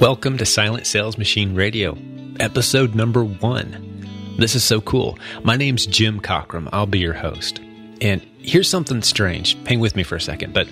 [0.00, 1.94] Welcome to Silent Sales Machine Radio,
[2.40, 4.06] episode number one.
[4.38, 5.18] This is so cool.
[5.42, 6.70] My name's Jim Cockrum.
[6.72, 7.60] I'll be your host.
[8.00, 9.62] And here's something strange.
[9.66, 10.66] Hang with me for a second, but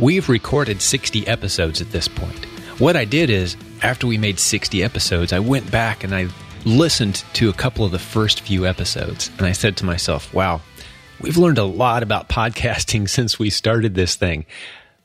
[0.00, 2.44] we've recorded 60 episodes at this point.
[2.80, 6.26] What I did is, after we made 60 episodes, I went back and I
[6.64, 10.60] listened to a couple of the first few episodes, and I said to myself, wow,
[11.20, 14.44] we've learned a lot about podcasting since we started this thing.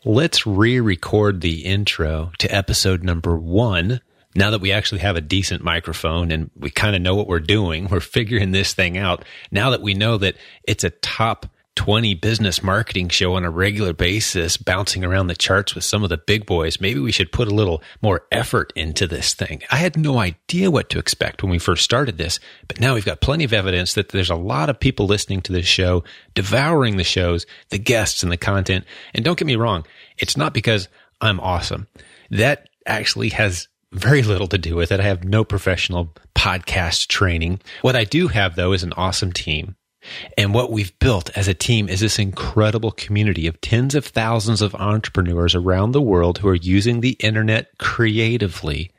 [0.05, 4.01] Let's re record the intro to episode number one.
[4.35, 7.39] Now that we actually have a decent microphone and we kind of know what we're
[7.39, 9.25] doing, we're figuring this thing out.
[9.51, 13.93] Now that we know that it's a top 20 business marketing show on a regular
[13.93, 17.47] basis, bouncing around the charts with some of the big boys, maybe we should put
[17.47, 19.61] a little more effort into this thing.
[19.69, 23.05] I had no idea what to expect when we first started this, but now we've
[23.05, 26.97] got plenty of evidence that there's a lot of people listening to this show, devouring
[26.97, 28.83] the shows, the guests and the content.
[29.13, 29.85] And don't get me wrong,
[30.17, 30.89] it's not because
[31.21, 31.87] I'm awesome.
[32.31, 34.99] That actually has very little to do with it.
[34.99, 37.61] I have no professional podcast training.
[37.81, 39.76] What I do have though is an awesome team
[40.37, 44.61] and what we've built as a team is this incredible community of tens of thousands
[44.61, 48.91] of entrepreneurs around the world who are using the internet creatively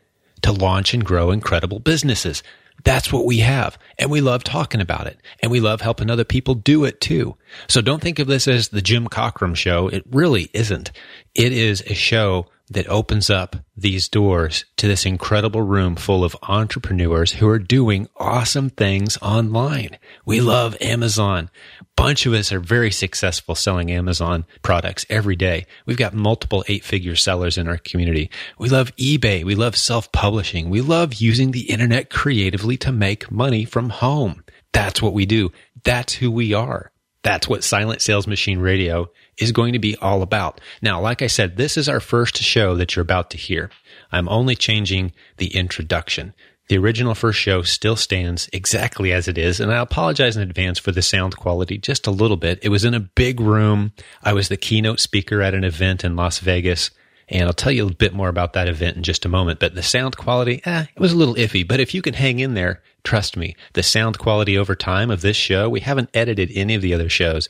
[0.43, 2.43] to launch and grow incredible businesses.
[2.85, 3.77] That's what we have.
[3.99, 5.19] And we love talking about it.
[5.43, 7.37] And we love helping other people do it too.
[7.69, 9.89] So don't think of this as the Jim Cockrum show.
[9.89, 10.93] It really isn't.
[11.35, 16.37] It is a show that opens up these doors to this incredible room full of
[16.43, 19.99] entrepreneurs who are doing awesome things online.
[20.25, 21.51] We love Amazon.
[21.97, 25.67] Bunch of us are very successful selling Amazon products every day.
[25.87, 28.31] We've got multiple eight figure sellers in our community.
[28.59, 29.45] We love eBay.
[29.45, 30.71] We love self publishing.
[30.71, 34.45] We love using the internet creatively to make money from home.
[34.73, 35.51] That's what we do.
[35.85, 36.93] That's who we are.
[37.23, 40.61] That's what Silent Sales Machine Radio is going to be all about.
[40.83, 43.71] Now, like I said, this is our first show that you're about to hear.
[44.13, 46.35] I'm only changing the introduction.
[46.69, 50.79] The original first show still stands exactly as it is, and I apologize in advance
[50.79, 52.59] for the sound quality just a little bit.
[52.61, 53.93] It was in a big room.
[54.23, 56.91] I was the keynote speaker at an event in Las Vegas,
[57.27, 59.61] and I'll tell you a bit more about that event in just a moment.
[59.61, 61.67] But the sound quality, eh, it was a little iffy.
[61.67, 65.23] But if you can hang in there, trust me, the sound quality over time of
[65.23, 67.49] this show, we haven't edited any of the other shows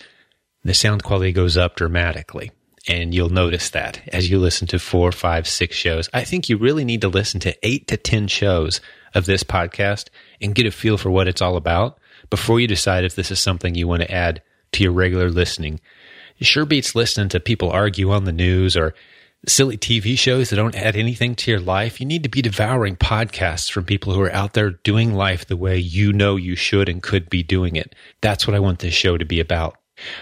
[0.68, 2.50] the sound quality goes up dramatically.
[2.88, 6.08] And you'll notice that as you listen to four, five, six shows.
[6.14, 8.80] I think you really need to listen to eight to 10 shows
[9.14, 10.08] of this podcast
[10.40, 11.98] and get a feel for what it's all about
[12.30, 14.42] before you decide if this is something you want to add
[14.72, 15.80] to your regular listening.
[16.38, 18.94] It sure beats listening to people argue on the news or
[19.46, 22.00] silly TV shows that don't add anything to your life.
[22.00, 25.56] You need to be devouring podcasts from people who are out there doing life the
[25.56, 27.94] way you know you should and could be doing it.
[28.20, 29.77] That's what I want this show to be about.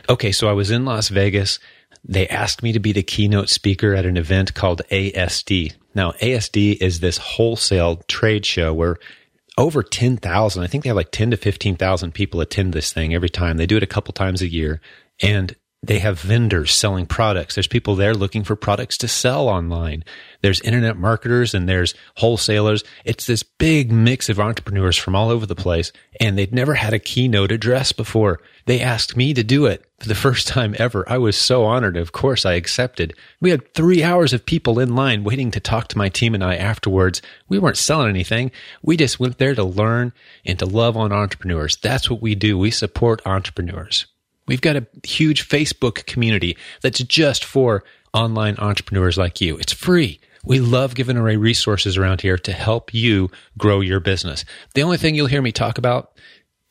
[0.08, 1.58] Okay, so I was in Las Vegas.
[2.04, 5.74] They asked me to be the keynote speaker at an event called ASD.
[5.94, 8.96] Now, ASD is this wholesale trade show where
[9.58, 13.30] over 10,000, I think they have like 10 to 15,000 people attend this thing every
[13.30, 13.56] time.
[13.56, 14.80] They do it a couple times a year.
[15.20, 17.54] And they have vendors selling products.
[17.54, 20.04] There's people there looking for products to sell online.
[20.42, 22.84] There's internet marketers and there's wholesalers.
[23.04, 25.92] It's this big mix of entrepreneurs from all over the place.
[26.20, 28.40] And they'd never had a keynote address before.
[28.66, 31.08] They asked me to do it for the first time ever.
[31.08, 31.96] I was so honored.
[31.96, 33.14] Of course, I accepted.
[33.40, 36.42] We had three hours of people in line waiting to talk to my team and
[36.42, 37.22] I afterwards.
[37.48, 38.50] We weren't selling anything.
[38.82, 40.12] We just went there to learn
[40.44, 41.76] and to love on entrepreneurs.
[41.76, 42.58] That's what we do.
[42.58, 44.06] We support entrepreneurs.
[44.46, 49.56] We've got a huge Facebook community that's just for online entrepreneurs like you.
[49.58, 50.20] It's free.
[50.44, 54.44] We love giving away resources around here to help you grow your business.
[54.74, 56.12] The only thing you'll hear me talk about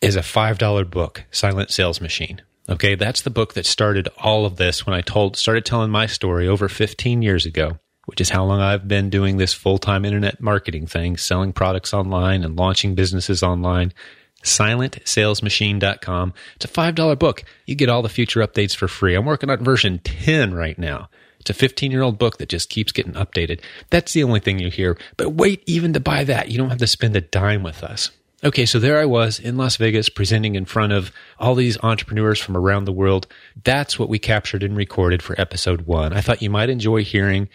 [0.01, 2.41] is a $5 book, Silent Sales Machine.
[2.69, 2.95] Okay.
[2.95, 6.47] That's the book that started all of this when I told, started telling my story
[6.47, 10.41] over 15 years ago, which is how long I've been doing this full time internet
[10.41, 13.93] marketing thing, selling products online and launching businesses online
[14.45, 16.33] silentsalesmachine.com.
[16.55, 17.43] It's a $5 book.
[17.65, 19.15] You get all the future updates for free.
[19.15, 21.09] I'm working on version 10 right now.
[21.39, 23.59] It's a 15 year old book that just keeps getting updated.
[23.89, 24.97] That's the only thing you hear.
[25.17, 28.09] But wait, even to buy that, you don't have to spend a dime with us.
[28.43, 32.39] Okay, so there I was in Las Vegas presenting in front of all these entrepreneurs
[32.39, 33.27] from around the world.
[33.63, 36.13] That's what we captured and recorded for episode one.
[36.13, 37.49] I thought you might enjoy hearing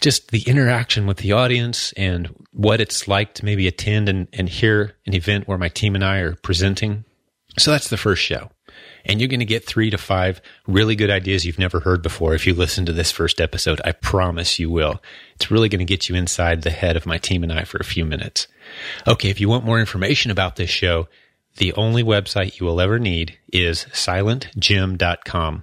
[0.00, 4.48] just the interaction with the audience and what it's like to maybe attend and, and
[4.48, 7.04] hear an event where my team and I are presenting.
[7.58, 8.50] So that's the first show.
[9.06, 12.34] And you're going to get three to five really good ideas you've never heard before
[12.34, 13.80] if you listen to this first episode.
[13.84, 15.00] I promise you will.
[15.36, 17.78] It's really going to get you inside the head of my team and I for
[17.78, 18.48] a few minutes.
[19.06, 21.08] Okay, if you want more information about this show,
[21.56, 25.62] the only website you will ever need is silentjim.com.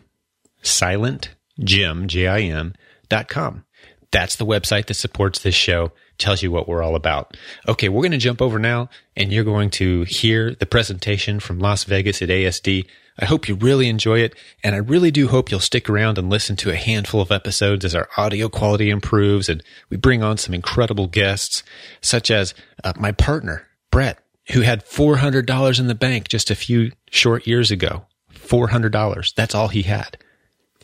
[0.63, 2.73] Silentjim, J-I-M,
[3.09, 3.65] dot com.
[4.13, 7.35] That's the website that supports this show, tells you what we're all about.
[7.67, 8.87] Okay, we're going to jump over now
[9.17, 12.85] and you're going to hear the presentation from Las Vegas at ASD.
[13.19, 14.35] I hope you really enjoy it.
[14.63, 17.83] And I really do hope you'll stick around and listen to a handful of episodes
[17.83, 21.63] as our audio quality improves and we bring on some incredible guests,
[21.99, 24.19] such as uh, my partner, Brett,
[24.51, 28.05] who had $400 in the bank just a few short years ago.
[28.31, 29.33] $400.
[29.33, 30.19] That's all he had.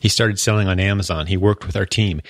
[0.00, 1.28] He started selling on Amazon.
[1.28, 2.22] He worked with our team.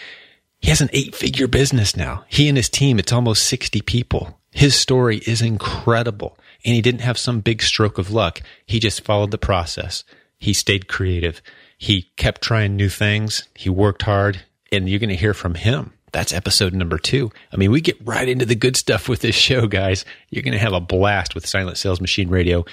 [0.60, 2.24] He has an eight figure business now.
[2.28, 4.38] He and his team, it's almost 60 people.
[4.50, 6.36] His story is incredible.
[6.64, 8.42] And he didn't have some big stroke of luck.
[8.66, 10.04] He just followed the process.
[10.38, 11.40] He stayed creative.
[11.78, 13.48] He kept trying new things.
[13.54, 15.92] He worked hard and you're going to hear from him.
[16.12, 17.30] That's episode number two.
[17.52, 20.04] I mean, we get right into the good stuff with this show, guys.
[20.28, 22.64] You're going to have a blast with Silent Sales Machine Radio.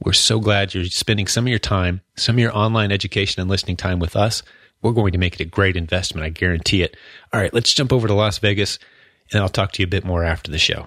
[0.00, 3.50] We're so glad you're spending some of your time, some of your online education and
[3.50, 4.42] listening time with us.
[4.84, 6.26] We're going to make it a great investment.
[6.26, 6.94] I guarantee it.
[7.32, 8.78] All right, let's jump over to Las Vegas
[9.32, 10.86] and I'll talk to you a bit more after the show.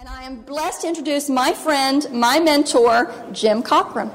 [0.00, 4.10] And I am blessed to introduce my friend, my mentor, Jim Cockrum.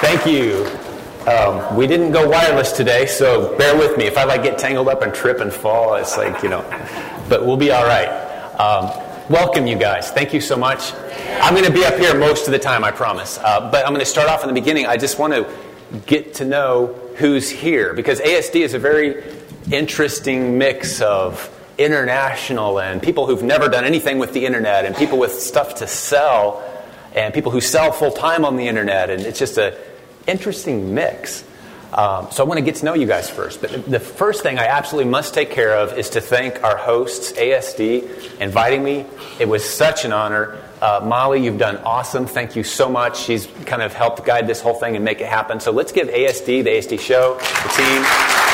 [0.00, 0.66] Thank you.
[1.30, 4.06] Um, we didn't go wireless today, so bear with me.
[4.06, 6.62] If I like get tangled up and trip and fall, it's like you know,
[7.28, 8.29] but we'll be all right.
[8.60, 8.90] Um,
[9.30, 10.10] welcome, you guys.
[10.10, 10.92] Thank you so much.
[11.40, 13.38] I'm going to be up here most of the time, I promise.
[13.38, 14.84] Uh, but I'm going to start off in the beginning.
[14.84, 15.50] I just want to
[16.04, 19.24] get to know who's here because ASD is a very
[19.72, 21.48] interesting mix of
[21.78, 25.86] international and people who've never done anything with the internet and people with stuff to
[25.86, 26.62] sell
[27.14, 29.08] and people who sell full time on the internet.
[29.08, 29.72] And it's just an
[30.26, 31.44] interesting mix.
[31.92, 33.60] Um, so I want to get to know you guys first.
[33.60, 37.32] But the first thing I absolutely must take care of is to thank our hosts,
[37.32, 39.06] ASD, inviting me.
[39.38, 40.58] It was such an honor.
[40.80, 42.26] Uh, Molly, you've done awesome.
[42.26, 43.18] Thank you so much.
[43.18, 45.60] She's kind of helped guide this whole thing and make it happen.
[45.60, 48.49] So let's give ASD, the ASD show, the team.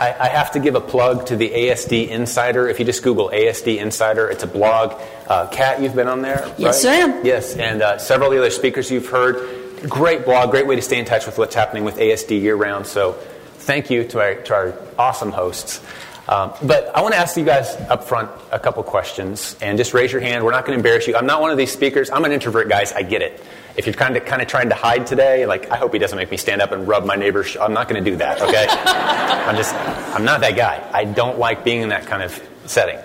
[0.00, 2.68] I, I, have to give a plug to the ASD Insider.
[2.68, 5.00] If you just Google ASD Insider, it's a blog.
[5.26, 6.58] Uh, Kat, you've been on there, right?
[6.58, 7.24] Yes, I am.
[7.24, 9.88] Yes, and uh, several of the other speakers you've heard.
[9.88, 12.86] Great blog, great way to stay in touch with what's happening with ASD year round.
[12.86, 13.12] So
[13.58, 15.80] thank you to our, to our awesome hosts.
[16.28, 19.94] Um, but I want to ask you guys up front a couple questions, and just
[19.94, 20.44] raise your hand.
[20.44, 21.16] We're not going to embarrass you.
[21.16, 22.10] I'm not one of these speakers.
[22.10, 22.92] I'm an introvert, guys.
[22.92, 23.42] I get it.
[23.76, 26.16] If you're kind of kind of trying to hide today, like I hope he doesn't
[26.16, 27.46] make me stand up and rub my neighbor's.
[27.46, 28.40] Sh- I'm not going to do that.
[28.40, 30.88] Okay, I'm just I'm not that guy.
[30.92, 32.98] I don't like being in that kind of setting.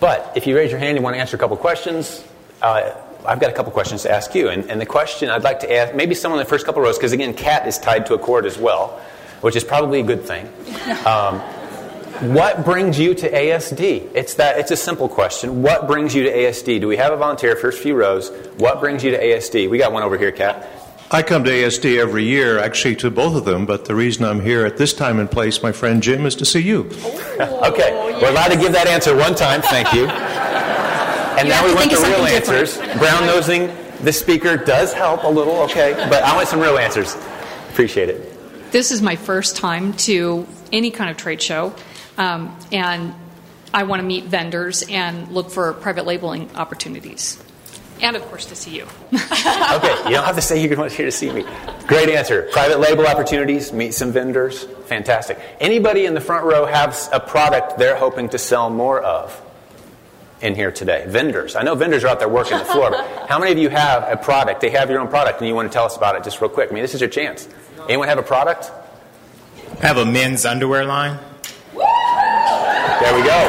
[0.00, 2.24] But if you raise your hand and you want to answer a couple questions,
[2.60, 2.92] uh,
[3.24, 4.48] I've got a couple questions to ask you.
[4.48, 6.98] And, and, the question I'd like to ask, maybe someone in the first couple rows,
[6.98, 9.00] because again, Kat is tied to a cord as well,
[9.42, 10.48] which is probably a good thing.
[11.06, 11.40] Um,
[12.20, 14.10] what brings you to ASD?
[14.14, 14.58] It's that.
[14.58, 15.62] It's a simple question.
[15.62, 16.80] What brings you to ASD?
[16.80, 17.56] Do we have a volunteer?
[17.56, 18.30] First few rows.
[18.58, 19.68] What brings you to ASD?
[19.70, 20.68] We got one over here, Kat.
[21.10, 24.40] I come to ASD every year, actually to both of them, but the reason I'm
[24.40, 26.80] here at this time and place, my friend Jim, is to see you.
[26.84, 29.60] okay, oh, we're allowed to give that answer one time.
[29.62, 30.08] Thank you.
[31.32, 32.28] And you now we want to real different.
[32.28, 32.76] answers.
[32.98, 37.16] Brown nosing the speaker does help a little, okay, but I want some real answers.
[37.70, 38.70] Appreciate it.
[38.72, 41.74] This is my first time to any kind of trade show.
[42.18, 43.14] Um, and
[43.74, 47.42] I want to meet vendors and look for private labeling opportunities.
[48.02, 48.82] And of course, to see you.
[49.14, 51.44] okay, you don't have to say you're going to here to see me.
[51.86, 52.48] Great answer.
[52.50, 54.64] Private label opportunities, meet some vendors.
[54.86, 55.38] Fantastic.
[55.60, 59.40] Anybody in the front row have a product they're hoping to sell more of
[60.40, 61.04] in here today?
[61.06, 61.54] Vendors.
[61.54, 64.10] I know vendors are out there working the floor, but how many of you have
[64.10, 64.60] a product?
[64.60, 66.50] They have your own product and you want to tell us about it just real
[66.50, 66.70] quick.
[66.70, 67.48] I mean, this is your chance.
[67.88, 68.72] Anyone have a product?
[69.80, 71.20] I have a men's underwear line.
[73.00, 73.40] There we go.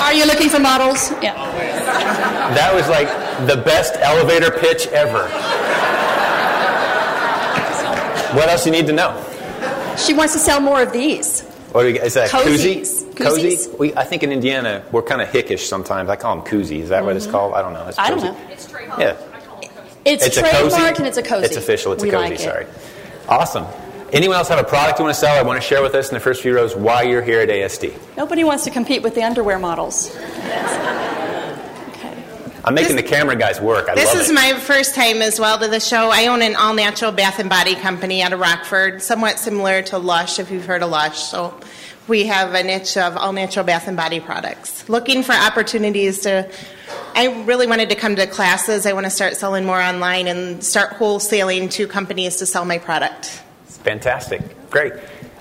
[0.00, 1.10] Are you looking for models?
[1.22, 1.34] Yeah.
[2.54, 3.08] That was like
[3.46, 5.28] the best elevator pitch ever.
[8.36, 9.22] What else you need to know?
[9.96, 11.42] She wants to sell more of these.
[11.72, 13.04] What do you, is that Cozies.
[13.14, 13.16] koozie?
[13.16, 13.76] Cozy?
[13.78, 16.08] We, I think in Indiana we're kind of hickish sometimes.
[16.08, 16.82] I call them koozies.
[16.82, 17.32] Is that what it's mm-hmm.
[17.32, 17.54] called?
[17.54, 17.86] I don't know.
[17.88, 18.32] It's I don't cozy.
[18.32, 18.50] know.
[18.50, 19.16] It's Yeah.
[20.04, 20.76] It's, It's a cozy.
[20.82, 21.46] and it's a cozy.
[21.46, 21.92] It's official.
[21.92, 22.30] It's we a cozy.
[22.30, 22.66] Like sorry.
[23.28, 23.66] Awesome.
[24.12, 25.36] Anyone else have a product you want to sell?
[25.36, 27.48] I want to share with us in the first few rows why you're here at
[27.48, 27.92] ASD.
[28.16, 30.14] Nobody wants to compete with the underwear models.
[30.16, 32.24] Okay.
[32.64, 33.88] I'm making the camera guys work.
[33.88, 34.34] I This love is it.
[34.34, 36.10] my first time as well to the show.
[36.12, 39.98] I own an all natural bath and body company out of Rockford, somewhat similar to
[39.98, 41.18] Lush, if you've heard of Lush.
[41.18, 41.58] So
[42.06, 44.88] we have a niche of all natural bath and body products.
[44.88, 46.48] Looking for opportunities to.
[47.16, 48.86] I really wanted to come to classes.
[48.86, 52.78] I want to start selling more online and start wholesaling to companies to sell my
[52.78, 53.42] product.
[53.86, 54.42] Fantastic.
[54.68, 54.92] Great.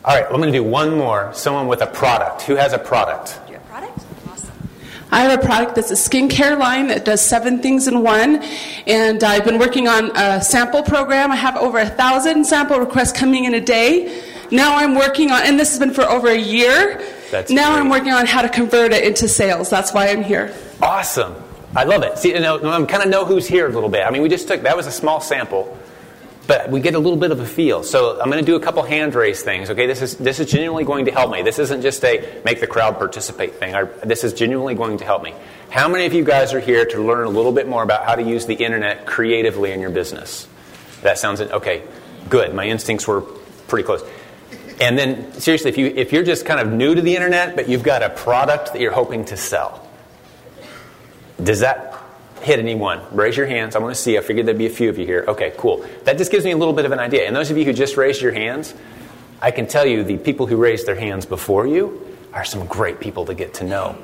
[0.06, 1.34] All right, I'm going to do one more.
[1.34, 2.44] Someone with a product.
[2.44, 3.40] Who has a product?
[3.48, 4.06] Do you have a product?
[4.30, 4.70] Awesome.
[5.12, 8.44] I have a product that's a skincare line that does seven things in one,
[8.86, 11.32] and I've been working on a sample program.
[11.32, 14.24] I have over a thousand sample requests coming in a day.
[14.52, 17.04] Now I'm working on, and this has been for over a year.
[17.32, 17.80] That's now great.
[17.82, 19.72] I'm working on how to convert it into sales.
[19.72, 20.54] That's why I'm here.
[20.84, 21.34] Awesome.
[21.76, 22.20] I love it.
[22.20, 24.06] See, you know, I kind of know who's here a little bit.
[24.06, 25.76] I mean, we just took, that was a small sample,
[26.48, 27.84] but we get a little bit of a feel.
[27.84, 29.88] So I'm going to do a couple hand raise things, okay?
[29.88, 31.42] This is, this is genuinely going to help me.
[31.42, 33.74] This isn't just a make the crowd participate thing.
[33.74, 35.34] I, this is genuinely going to help me.
[35.70, 38.16] How many of you guys are here to learn a little bit more about how
[38.16, 40.48] to use the internet creatively in your business?
[41.02, 41.84] That sounds, okay,
[42.30, 42.54] good.
[42.54, 43.22] My instincts were
[43.68, 44.04] pretty close.
[44.80, 47.70] And then, seriously, if, you, if you're just kind of new to the internet, but
[47.70, 49.88] you've got a product that you're hoping to sell,
[51.42, 51.95] does that
[52.46, 53.02] hit anyone?
[53.12, 53.76] Raise your hands.
[53.76, 54.20] I want to see.
[54.20, 55.26] I figured there'd be a few of you here.
[55.28, 55.84] Okay, cool.
[56.04, 57.26] That just gives me a little bit of an idea.
[57.26, 58.76] And those of you who just raised your hands,
[59.42, 63.00] I can tell you the people who raised their hands before you are some great
[63.00, 63.98] people to get to know.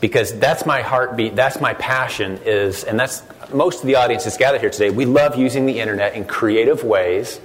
[0.00, 4.36] Because that's my heartbeat, that's my passion is, and that's most of the audience that's
[4.36, 4.90] gathered here today.
[4.90, 7.40] We love using the internet in creative ways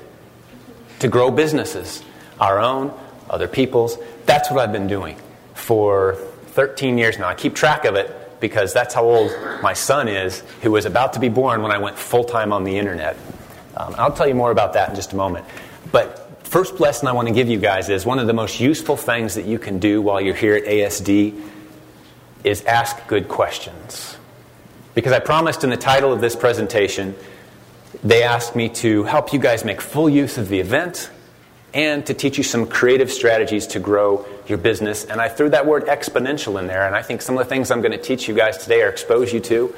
[1.00, 2.04] to grow businesses,
[2.40, 2.94] our own,
[3.28, 3.98] other people's.
[4.28, 5.18] That's what I've been doing
[5.56, 6.14] for
[6.54, 7.28] 13 years now.
[7.28, 9.32] I keep track of it because that's how old
[9.62, 12.66] my son is, who was about to be born when I went full time on
[12.66, 13.16] the internet.
[13.78, 15.46] Um, I'll tell you more about that in just a moment.
[15.94, 18.98] But first lesson I want to give you guys is one of the most useful
[18.98, 21.42] things that you can do while you're here at ASD
[22.44, 24.18] is ask good questions.
[24.94, 27.16] Because I promised in the title of this presentation,
[28.04, 31.10] they asked me to help you guys make full use of the event
[31.74, 35.06] and to teach you some creative strategies to grow your business.
[35.06, 37.72] And I threw that word exponential in there, and I think some of the things
[37.72, 39.74] I'm going to teach you guys today or expose you to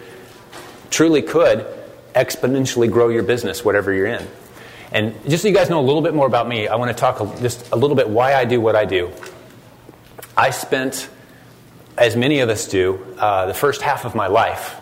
[0.89, 1.65] truly could
[2.13, 4.27] exponentially grow your business, whatever you're in.
[4.91, 6.99] And just so you guys know a little bit more about me, I want to
[6.99, 9.11] talk just a little bit why I do what I do.
[10.37, 11.09] I spent,
[11.97, 14.75] as many of us do, uh, the first half of my life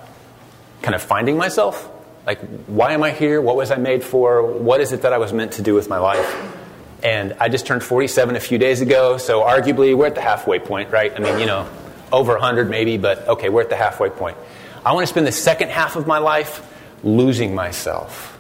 [0.82, 1.90] kind of finding myself.
[2.26, 3.42] Like, why am I here?
[3.42, 4.46] What was I made for?
[4.46, 6.60] What is it that I was meant to do with my life?
[7.04, 10.58] And I just turned 47 a few days ago, so arguably we're at the halfway
[10.60, 11.14] point, right?
[11.14, 11.70] I mean, you know,
[12.14, 14.38] over 100 maybe, but okay, we're at the halfway point.
[14.86, 16.66] I want to spend the second half of my life
[17.04, 18.40] losing myself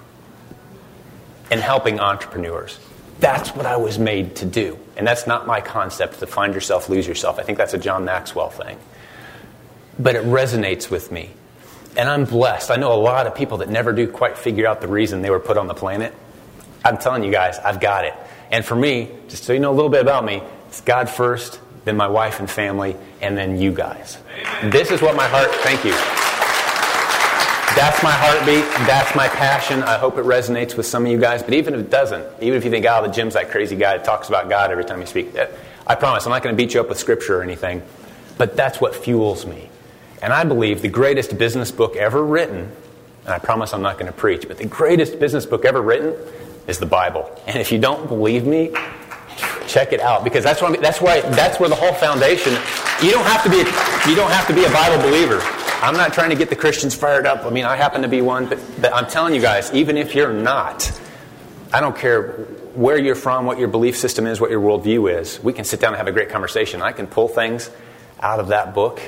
[1.51, 2.79] and helping entrepreneurs.
[3.19, 4.79] That's what I was made to do.
[4.95, 7.39] And that's not my concept to find yourself, lose yourself.
[7.39, 8.77] I think that's a John Maxwell thing.
[9.99, 11.31] But it resonates with me.
[11.95, 12.71] And I'm blessed.
[12.71, 15.29] I know a lot of people that never do quite figure out the reason they
[15.29, 16.13] were put on the planet.
[16.83, 18.13] I'm telling you guys, I've got it.
[18.53, 21.59] And for me, just so you know a little bit about me, it's God first,
[21.85, 24.19] then my wife and family, and then you guys.
[24.65, 25.89] This is what my heart, thank you.
[27.75, 28.63] That's my heartbeat.
[28.85, 29.81] That's my passion.
[29.81, 31.41] I hope it resonates with some of you guys.
[31.41, 33.97] But even if it doesn't, even if you think, oh, the Jim's that crazy guy
[33.97, 35.35] that talks about God every time you speak,
[35.87, 37.81] I promise I'm not going to beat you up with scripture or anything.
[38.37, 39.67] But that's what fuels me.
[40.21, 42.71] And I believe the greatest business book ever written,
[43.25, 46.15] and I promise I'm not going to preach, but the greatest business book ever written
[46.67, 47.29] is the Bible.
[47.47, 48.71] And if you don't believe me,
[49.67, 52.53] check it out because that's where that's where that's where the whole foundation.
[53.01, 55.39] You don't have to be you don't have to be a Bible believer.
[55.83, 57.45] I'm not trying to get the Christians fired up.
[57.45, 60.15] I mean, I happen to be one, but, but I'm telling you guys, even if
[60.15, 60.97] you're not,
[61.73, 62.31] I don't care
[62.73, 65.43] where you're from, what your belief system is, what your worldview is.
[65.43, 66.81] We can sit down and have a great conversation.
[66.81, 67.69] I can pull things
[68.21, 69.01] out of that book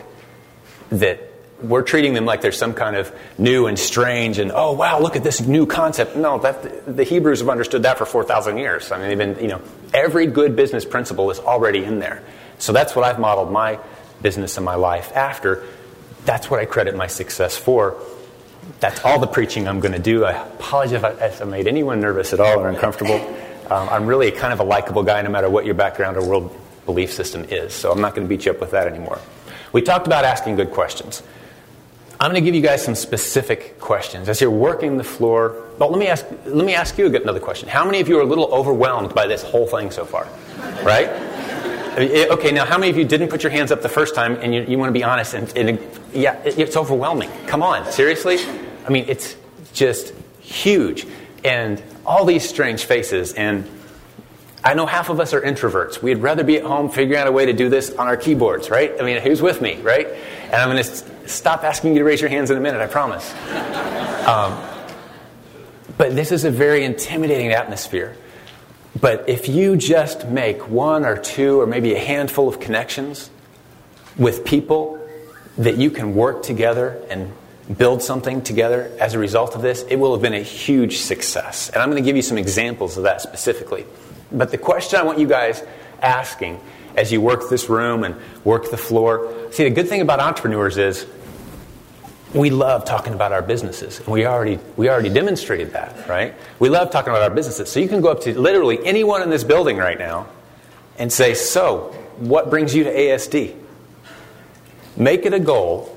[0.90, 1.32] that
[1.62, 5.16] we're treating them like there's some kind of new and strange and oh wow look
[5.16, 6.16] at this new concept.
[6.16, 8.92] No that the hebrews have understood that for 4000 years.
[8.92, 9.62] I mean they've been you know
[9.94, 12.24] every good business principle is already in there.
[12.58, 13.80] So that's what i've modeled my
[14.22, 15.64] business and my life after.
[16.26, 17.96] That's what i credit my success for.
[18.80, 20.26] That's all the preaching i'm going to do.
[20.26, 23.16] I apologize if i made anyone nervous at all or uncomfortable.
[23.70, 26.56] Um, i'm really kind of a likable guy no matter what your background or world
[26.86, 29.20] belief system is so i'm not going to beat you up with that anymore.
[29.72, 31.24] We talked about asking good questions
[32.26, 35.64] I'm going to give you guys some specific questions as you're working the floor.
[35.78, 37.70] But let me ask, let me ask you another question.
[37.70, 40.28] How many of you are a little overwhelmed by this whole thing so far?
[40.84, 41.08] Right?
[42.32, 44.56] Okay, now how many of you didn't put your hands up the first time and
[44.56, 45.36] you, you want to be honest?
[45.36, 45.80] And, and
[46.14, 47.30] yeah, it, it's overwhelming.
[47.46, 48.40] Come on, seriously?
[48.88, 49.36] I mean, it's
[49.74, 51.06] just huge.
[51.44, 53.34] And all these strange faces.
[53.34, 53.70] And
[54.64, 56.02] I know half of us are introverts.
[56.02, 58.72] We'd rather be at home figuring out a way to do this on our keyboards,
[58.72, 58.94] right?
[59.00, 60.08] I mean, who's with me, right?
[60.46, 62.88] And I'm going to stop asking you to raise your hands in a minute, I
[62.88, 63.34] promise.
[64.28, 64.60] Um,
[65.98, 68.16] but this is a very intimidating atmosphere.
[69.00, 73.30] But if you just make one or two or maybe a handful of connections
[74.18, 75.00] with people
[75.58, 77.32] that you can work together and
[77.78, 81.70] build something together as a result of this, it will have been a huge success.
[81.70, 83.86] And I'm going to give you some examples of that specifically.
[84.32, 85.64] But the question I want you guys
[86.02, 86.60] asking
[86.96, 90.78] as you work this room and work the floor, see, the good thing about entrepreneurs
[90.78, 91.06] is
[92.34, 94.00] we love talking about our businesses.
[94.00, 96.36] And we already, we already demonstrated that, right?
[96.60, 97.72] We love talking about our businesses.
[97.72, 100.28] So you can go up to literally anyone in this building right now
[100.98, 103.56] and say, So, what brings you to ASD?
[104.98, 105.92] Make it a goal.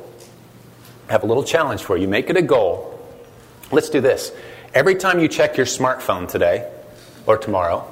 [1.08, 2.08] I have a little challenge for you.
[2.08, 2.94] Make it a goal.
[3.72, 4.32] Let's do this.
[4.74, 6.70] Every time you check your smartphone today
[7.26, 7.90] or tomorrow,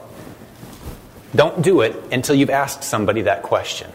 [1.35, 3.91] don't do it until you've asked somebody that question.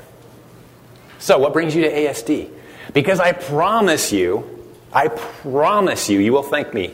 [1.21, 2.49] So, what brings you to ASD?
[2.93, 6.93] Because I promise you, I promise you, you will thank me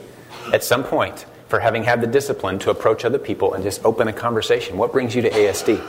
[0.53, 4.09] at some point for having had the discipline to approach other people and just open
[4.09, 4.77] a conversation.
[4.77, 5.81] What brings you to ASD?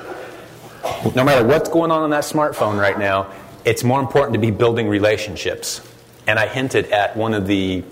[1.16, 3.32] No matter what's going on on that smartphone right now,
[3.64, 5.80] it's more important to be building relationships.
[6.28, 7.82] And I hinted at one of the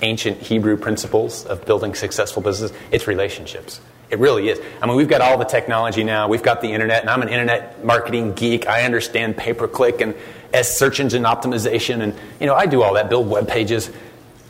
[0.00, 3.82] ancient Hebrew principles of building successful businesses it's relationships.
[4.10, 4.60] It really is.
[4.82, 6.28] I mean, we've got all the technology now.
[6.28, 8.66] We've got the internet, and I'm an internet marketing geek.
[8.66, 10.14] I understand pay per click and
[10.52, 13.90] as search engine optimization, and you know, I do all that, build web pages.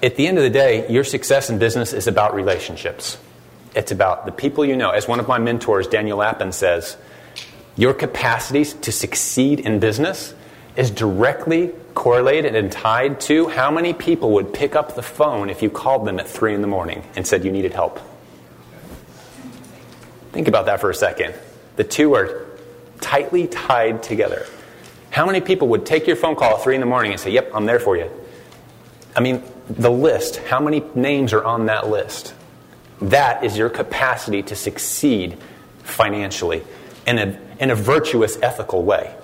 [0.03, 3.19] At the end of the day, your success in business is about relationships.
[3.75, 4.91] It's about the people you know.
[4.91, 6.97] As one of my mentors, Daniel Lapin, says,
[7.77, 10.35] your capacities to succeed in business
[10.75, 15.63] is directly correlated and tied to how many people would pick up the phone if
[15.63, 18.01] you called them at 3 in the morning and said you needed help.
[20.33, 21.35] Think about that for a second.
[21.77, 22.47] The two are
[23.01, 24.47] tightly tied together.
[25.11, 27.31] How many people would take your phone call at 3 in the morning and say,
[27.31, 28.11] Yep, I'm there for you?
[29.17, 32.35] I mean, the list, how many names are on that list?
[33.03, 35.39] That is your capacity to succeed
[35.83, 36.63] financially
[37.07, 39.15] in a, in a virtuous, ethical way.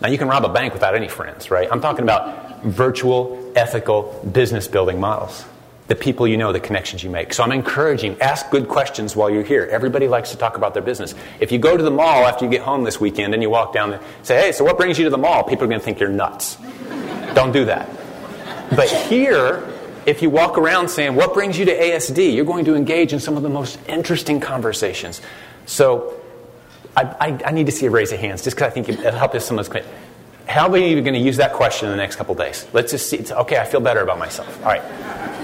[0.00, 1.68] Now, you can rob a bank without any friends, right?
[1.70, 5.44] I'm talking about virtual, ethical business building models
[5.88, 7.32] the people you know, the connections you make.
[7.32, 9.68] So I'm encouraging, ask good questions while you're here.
[9.70, 11.14] Everybody likes to talk about their business.
[11.38, 13.72] If you go to the mall after you get home this weekend and you walk
[13.72, 15.44] down there, say, hey, so what brings you to the mall?
[15.44, 16.56] People are going to think you're nuts.
[17.34, 17.88] Don't do that.
[18.70, 19.62] But here,
[20.06, 22.34] if you walk around saying, what brings you to ASD?
[22.34, 25.20] You're going to engage in some of the most interesting conversations.
[25.66, 26.20] So
[26.96, 29.12] I, I, I need to see a raise of hands just because I think it'll
[29.12, 29.84] help if someone's clear.
[30.46, 32.66] How of you are going to use that question in the next couple days?
[32.72, 33.24] Let's just see.
[33.30, 34.58] Okay, I feel better about myself.
[34.64, 34.82] All right.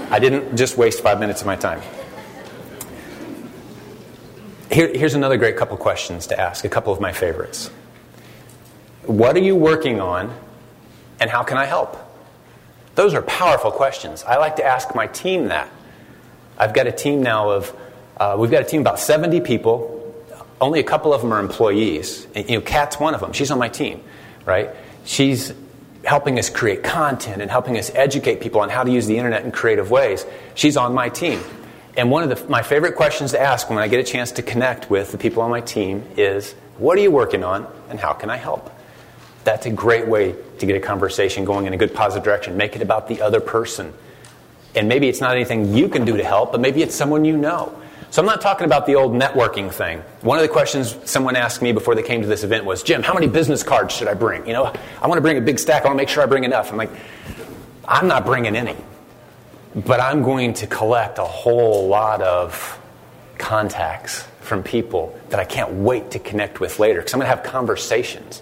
[0.09, 1.81] I didn't just waste five minutes of my time.
[4.71, 7.69] Here, here's another great couple questions to ask, a couple of my favorites.
[9.05, 10.33] What are you working on,
[11.19, 11.97] and how can I help?
[12.95, 14.23] Those are powerful questions.
[14.23, 15.69] I like to ask my team that.
[16.57, 17.75] I've got a team now of,
[18.17, 20.15] uh, we've got a team about 70 people.
[20.61, 22.25] Only a couple of them are employees.
[22.35, 23.33] And, you know, Kat's one of them.
[23.33, 24.01] She's on my team,
[24.45, 24.69] right?
[25.05, 25.53] She's
[26.03, 29.45] helping us create content and helping us educate people on how to use the internet
[29.45, 30.25] in creative ways.
[30.55, 31.41] She's on my team.
[31.95, 34.41] And one of the, my favorite questions to ask when I get a chance to
[34.41, 38.13] connect with the people on my team is what are you working on and how
[38.13, 38.71] can I help?
[39.43, 42.57] That's a great way to get a conversation going in a good positive direction.
[42.57, 43.93] Make it about the other person.
[44.75, 47.37] And maybe it's not anything you can do to help, but maybe it's someone you
[47.37, 47.77] know.
[48.13, 49.97] So I'm not talking about the old networking thing.
[50.21, 53.01] One of the questions someone asked me before they came to this event was, Jim,
[53.01, 54.45] how many business cards should I bring?
[54.45, 54.71] You know,
[55.01, 55.81] I want to bring a big stack.
[55.81, 56.69] I want to make sure I bring enough.
[56.69, 56.91] I'm like,
[57.87, 58.75] I'm not bringing any.
[59.73, 62.79] But I'm going to collect a whole lot of
[63.39, 67.35] contacts from people that I can't wait to connect with later because I'm going to
[67.35, 68.41] have conversations.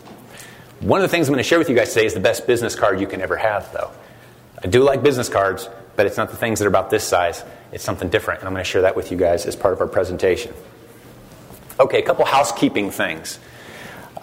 [0.82, 2.46] One of the things I'm going to share with you guys today is the best
[2.46, 3.92] business card you can ever have, though.
[4.62, 7.46] I do like business cards, but it's not the things that are about this size.
[7.72, 9.82] It's something different, and I'm going to share that with you guys as part of
[9.82, 10.54] our presentation.
[11.80, 13.40] Okay, a couple housekeeping things.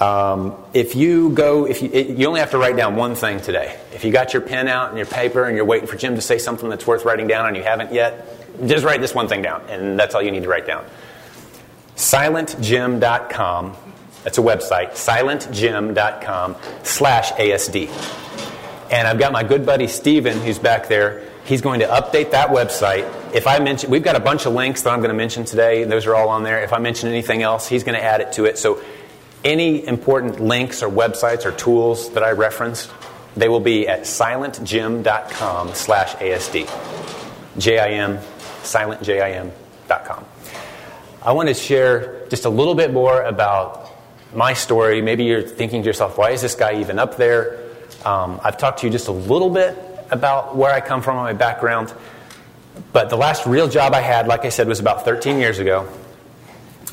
[0.00, 3.76] Um, if you go, if you, you only have to write down one thing today.
[3.92, 6.20] If you got your pen out and your paper and you're waiting for Jim to
[6.20, 8.26] say something that's worth writing down and you haven't yet,
[8.66, 10.84] just write this one thing down, and that's all you need to write down.
[11.96, 13.76] SilentJim.com.
[14.22, 14.92] That's a website.
[14.92, 17.88] SilentJim.com slash ASD.
[18.92, 21.27] And I've got my good buddy Steven, who's back there.
[21.48, 23.34] He's going to update that website.
[23.34, 25.84] If I mention, we've got a bunch of links that I'm going to mention today.
[25.84, 26.62] Those are all on there.
[26.62, 28.58] If I mention anything else, he's going to add it to it.
[28.58, 28.82] So
[29.42, 32.90] any important links or websites or tools that I referenced,
[33.34, 36.68] they will be at silentjim.com slash ASD.
[37.58, 38.18] J-I-M,
[38.62, 40.24] silentjim.com.
[41.22, 43.88] I want to share just a little bit more about
[44.34, 45.00] my story.
[45.00, 47.58] Maybe you're thinking to yourself, why is this guy even up there?
[48.04, 51.32] Um, I've talked to you just a little bit about where I come from, my
[51.32, 51.92] background.
[52.92, 55.88] But the last real job I had, like I said, was about 13 years ago.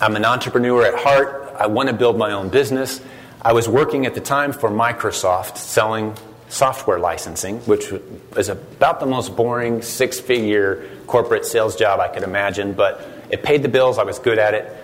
[0.01, 1.56] I'm an entrepreneur at heart.
[1.58, 3.01] I want to build my own business.
[3.41, 6.15] I was working at the time for Microsoft selling
[6.49, 7.91] software licensing, which
[8.36, 13.43] was about the most boring six figure corporate sales job I could imagine, but it
[13.43, 13.97] paid the bills.
[13.97, 14.75] I was good at it.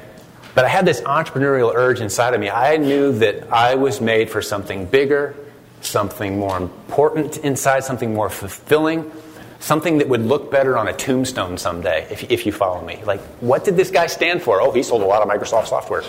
[0.53, 2.49] But I had this entrepreneurial urge inside of me.
[2.49, 5.35] I knew that I was made for something bigger
[5.81, 9.11] something more important inside, something more fulfilling,
[9.59, 13.03] something that would look better on a tombstone someday, if, if you follow me.
[13.05, 14.61] Like, what did this guy stand for?
[14.61, 16.01] Oh, he sold a lot of Microsoft software.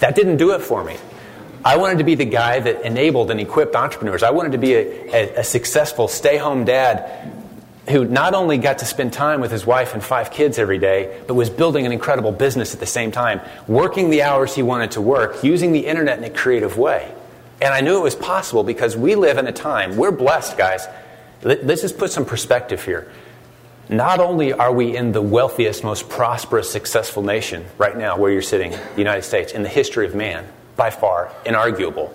[0.00, 0.96] That didn't do it for me.
[1.64, 4.22] I wanted to be the guy that enabled and equipped entrepreneurs.
[4.24, 7.32] I wanted to be a, a, a successful stay home dad
[7.88, 11.20] who not only got to spend time with his wife and five kids every day,
[11.26, 14.92] but was building an incredible business at the same time, working the hours he wanted
[14.92, 17.12] to work, using the internet in a creative way.
[17.62, 20.88] And I knew it was possible because we live in a time, we're blessed, guys.
[21.42, 23.12] Let's just put some perspective here.
[23.88, 28.42] Not only are we in the wealthiest, most prosperous, successful nation right now, where you're
[28.42, 30.44] sitting, the United States, in the history of man,
[30.74, 32.10] by far, inarguable,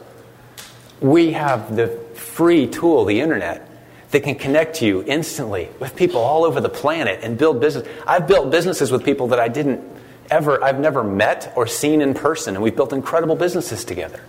[0.99, 3.69] we have the free tool, the internet,
[4.12, 7.88] that can connect you instantly with people all over the planet and build business.
[8.05, 9.81] I've built businesses with people that I didn't
[10.29, 14.21] ever, I've never met or seen in person, and we've built incredible businesses together.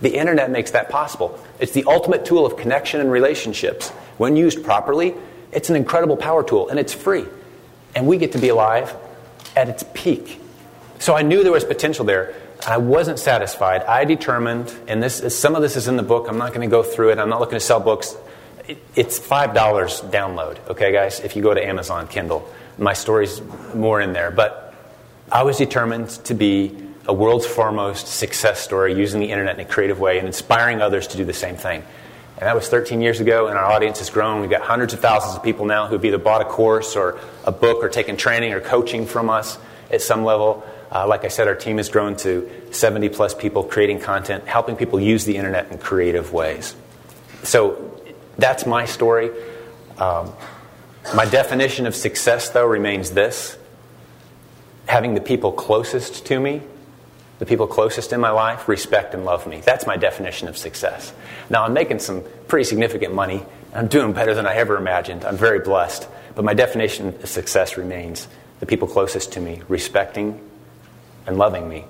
[0.00, 1.38] The internet makes that possible.
[1.58, 3.90] It's the ultimate tool of connection and relationships.
[4.18, 5.14] When used properly,
[5.52, 7.24] it's an incredible power tool, and it's free.
[7.94, 8.94] And we get to be alive
[9.56, 10.40] at its peak.
[10.98, 12.34] So I knew there was potential there.
[12.66, 13.82] I wasn't satisfied.
[13.82, 16.28] I determined, and this some of this is in the book.
[16.28, 17.18] I'm not going to go through it.
[17.18, 18.16] I'm not looking to sell books
[18.94, 19.52] it's $5
[20.10, 22.48] download, okay, guys, if you go to Amazon Kindle.
[22.78, 23.42] My story's
[23.74, 24.30] more in there.
[24.30, 24.74] But
[25.30, 26.68] I was determined to be
[27.06, 31.06] a world's foremost success story using the internet in a creative way and inspiring others
[31.08, 31.82] to do the same thing.
[32.36, 34.40] And that was 13 years ago, and our audience has grown.
[34.40, 37.52] We've got hundreds of thousands of people now who've either bought a course or a
[37.52, 39.56] book or taken training or coaching from us
[39.90, 40.64] at some level.
[40.90, 44.74] Uh, like I said, our team has grown to 70 plus people creating content, helping
[44.74, 46.74] people use the internet in creative ways.
[47.44, 48.00] So
[48.36, 49.30] that's my story.
[49.98, 50.32] Um,
[51.14, 53.58] my definition of success, though, remains this
[54.86, 56.62] having the people closest to me,
[57.38, 59.60] the people closest in my life, respect and love me.
[59.60, 61.12] That's my definition of success.
[61.50, 63.44] Now, I'm making some pretty significant money.
[63.74, 65.24] I'm doing better than I ever imagined.
[65.24, 66.06] I'm very blessed.
[66.34, 68.28] But my definition of success remains
[68.60, 70.40] the people closest to me, respecting
[71.26, 71.84] and loving me.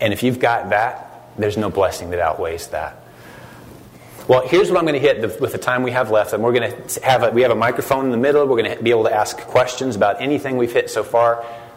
[0.00, 3.04] And if you've got that, there's no blessing that outweighs that.
[4.26, 6.32] Well, here's what I'm going to hit with the time we have left.
[6.32, 8.46] And we're going to have a, we have a microphone in the middle.
[8.46, 11.36] We're going to be able to ask questions about anything we've hit so far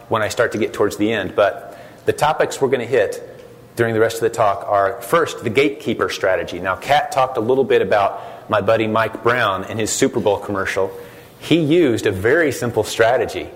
[0.10, 1.36] when I start to get towards the end.
[1.36, 3.28] But the topics we're going to hit
[3.76, 6.60] during the rest of the talk are first, the gatekeeper strategy.
[6.60, 10.38] Now, Kat talked a little bit about my buddy Mike Brown and his Super Bowl
[10.38, 10.92] commercial.
[11.40, 13.50] He used a very simple strategy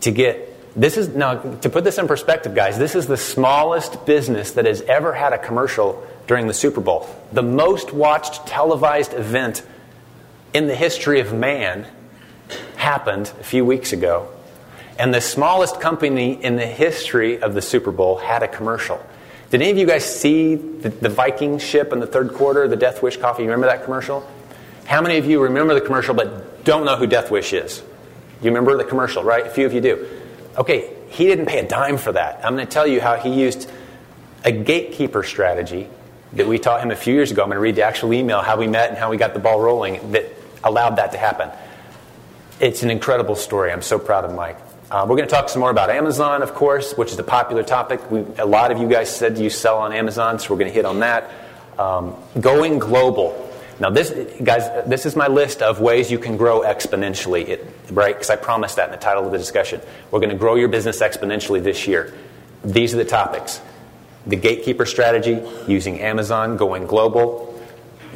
[0.00, 4.06] to get this is now to put this in perspective guys this is the smallest
[4.06, 7.08] business that has ever had a commercial during the Super Bowl.
[7.32, 9.64] The most watched televised event
[10.54, 11.88] in the history of man
[12.76, 14.28] happened a few weeks ago.
[15.00, 19.02] And the smallest company in the history of the Super Bowl had a commercial.
[19.48, 22.76] Did any of you guys see the, the Viking ship in the third quarter, the
[22.76, 23.44] Death Wish coffee?
[23.44, 24.28] You remember that commercial?
[24.84, 27.82] How many of you remember the commercial but don't know who Death Wish is?
[28.42, 29.46] You remember the commercial, right?
[29.46, 30.06] A few of you do.
[30.58, 32.44] Okay, he didn't pay a dime for that.
[32.44, 33.70] I'm going to tell you how he used
[34.44, 35.88] a gatekeeper strategy
[36.34, 37.42] that we taught him a few years ago.
[37.42, 39.40] I'm going to read the actual email, how we met and how we got the
[39.40, 40.26] ball rolling that
[40.62, 41.48] allowed that to happen.
[42.60, 43.72] It's an incredible story.
[43.72, 44.58] I'm so proud of Mike.
[44.90, 47.62] Uh, we're going to talk some more about Amazon, of course, which is a popular
[47.62, 48.10] topic.
[48.10, 50.74] We, a lot of you guys said you sell on Amazon, so we're going to
[50.74, 51.30] hit on that.
[51.78, 53.48] Um, going global.
[53.78, 54.10] Now, this,
[54.42, 58.16] guys, this is my list of ways you can grow exponentially, it, right?
[58.16, 59.80] Because I promised that in the title of the discussion.
[60.10, 62.12] We're going to grow your business exponentially this year.
[62.64, 63.60] These are the topics
[64.26, 67.58] the gatekeeper strategy, using Amazon, going global,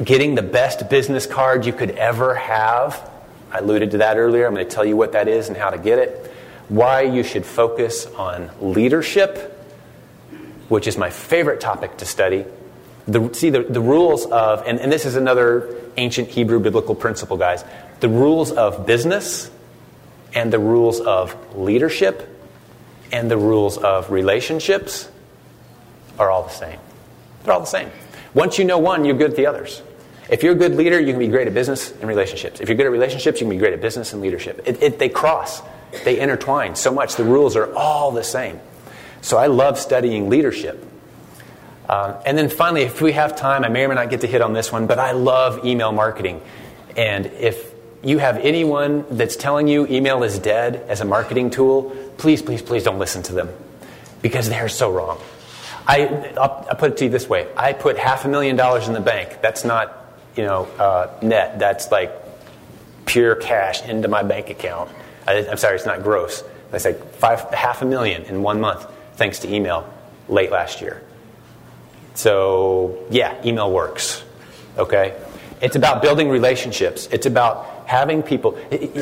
[0.03, 3.09] getting the best business card you could ever have.
[3.51, 4.45] I alluded to that earlier.
[4.45, 6.33] I'm going to tell you what that is and how to get it.
[6.69, 9.51] Why you should focus on leadership,
[10.67, 12.45] which is my favorite topic to study.
[13.07, 17.37] The, see, the, the rules of, and, and this is another ancient Hebrew biblical principle,
[17.37, 17.63] guys.
[17.99, 19.51] The rules of business
[20.33, 22.27] and the rules of leadership
[23.11, 25.09] and the rules of relationships
[26.17, 26.79] are all the same.
[27.43, 27.91] They're all the same.
[28.33, 29.81] Once you know one, you're good at the others.
[30.29, 32.59] If you're a good leader, you can be great at business and relationships.
[32.59, 34.61] If you're good at relationships, you can be great at business and leadership.
[34.65, 35.61] It, it, they cross,
[36.03, 37.15] they intertwine so much.
[37.15, 38.59] The rules are all the same.
[39.21, 40.83] So I love studying leadership.
[41.87, 44.27] Uh, and then finally, if we have time, I may or may not get to
[44.27, 46.41] hit on this one, but I love email marketing.
[46.97, 51.95] And if you have anyone that's telling you email is dead as a marketing tool,
[52.17, 53.49] please, please, please don't listen to them
[54.21, 55.19] because they're so wrong.
[55.87, 56.07] I,
[56.37, 58.93] I'll, I'll, put it to you this way I put half a million dollars in
[58.93, 59.39] the bank.
[59.41, 60.04] That's not,
[60.35, 61.59] you know, uh, net.
[61.59, 62.11] That's like
[63.05, 64.89] pure cash into my bank account.
[65.27, 66.43] I, am sorry, it's not gross.
[66.71, 69.91] That's like five, half a million in one month thanks to email
[70.27, 71.01] late last year.
[72.15, 74.23] So, yeah, email works.
[74.77, 75.21] okay?
[75.61, 77.07] It's about building relationships.
[77.11, 78.57] It's about having people.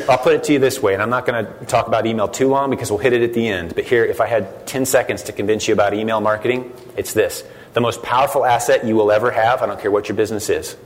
[0.08, 2.28] I'll put it to you this way, and I'm not going to talk about email
[2.28, 3.74] too long because we'll hit it at the end.
[3.74, 7.44] But here, if I had 10 seconds to convince you about email marketing, it's this.
[7.72, 10.76] The most powerful asset you will ever have, I don't care what your business is,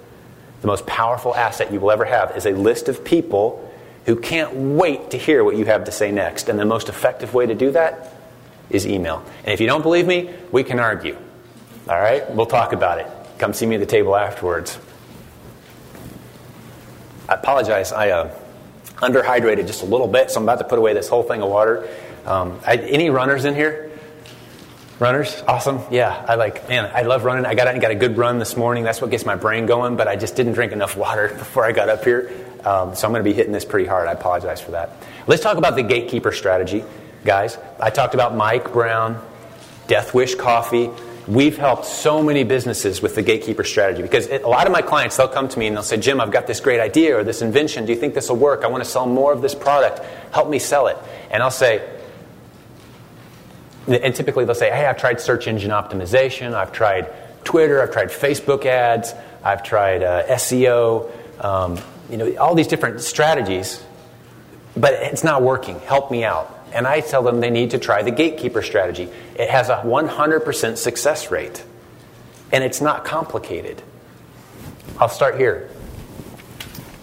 [0.61, 3.65] the most powerful asset you will ever have is a list of people
[4.07, 6.49] who can't wait to hear what you have to say next.
[6.49, 8.15] And the most effective way to do that
[8.71, 9.25] is email.
[9.45, 11.17] And if you don't believe me, we can argue.
[11.89, 12.29] All right?
[12.31, 13.07] We'll talk about it.
[13.39, 14.79] Come see me at the table afterwards.
[17.29, 17.93] I apologize.
[17.93, 18.35] I uh,
[18.97, 21.51] underhydrated just a little bit, so I'm about to put away this whole thing of
[21.51, 21.89] water.
[22.25, 23.88] Um, I, any runners in here?
[24.99, 25.81] Runners, awesome.
[25.93, 26.69] Yeah, I like.
[26.69, 27.47] Man, I love running.
[27.47, 28.83] I got out and got a good run this morning.
[28.83, 29.97] That's what gets my brain going.
[29.97, 32.33] But I just didn't drink enough water before I got up here,
[32.65, 34.09] um, so I'm going to be hitting this pretty hard.
[34.09, 34.91] I apologize for that.
[35.29, 36.83] Let's talk about the gatekeeper strategy,
[37.25, 37.59] guys.
[37.79, 39.25] I talked about Mike Brown,
[39.87, 40.91] Death Wish Coffee.
[41.29, 44.83] We've helped so many businesses with the gatekeeper strategy because it, a lot of my
[44.83, 47.23] clients they'll come to me and they'll say, "Jim, I've got this great idea or
[47.23, 47.87] this invention.
[47.87, 48.65] Do you think this will work?
[48.65, 50.01] I want to sell more of this product.
[50.33, 50.97] Help me sell it."
[51.31, 51.89] And I'll say
[53.89, 57.13] and typically they'll say, hey, I've tried search engine optimization, I've tried
[57.45, 61.11] Twitter, I've tried Facebook ads, I've tried uh, SEO,
[61.43, 61.79] um,
[62.11, 63.83] you know, all these different strategies,
[64.77, 65.81] but it's not working.
[65.81, 66.55] Help me out.
[66.73, 69.09] And I tell them they need to try the gatekeeper strategy.
[69.37, 71.65] It has a 100% success rate,
[72.53, 73.83] and it's not complicated.
[74.99, 75.71] I'll start here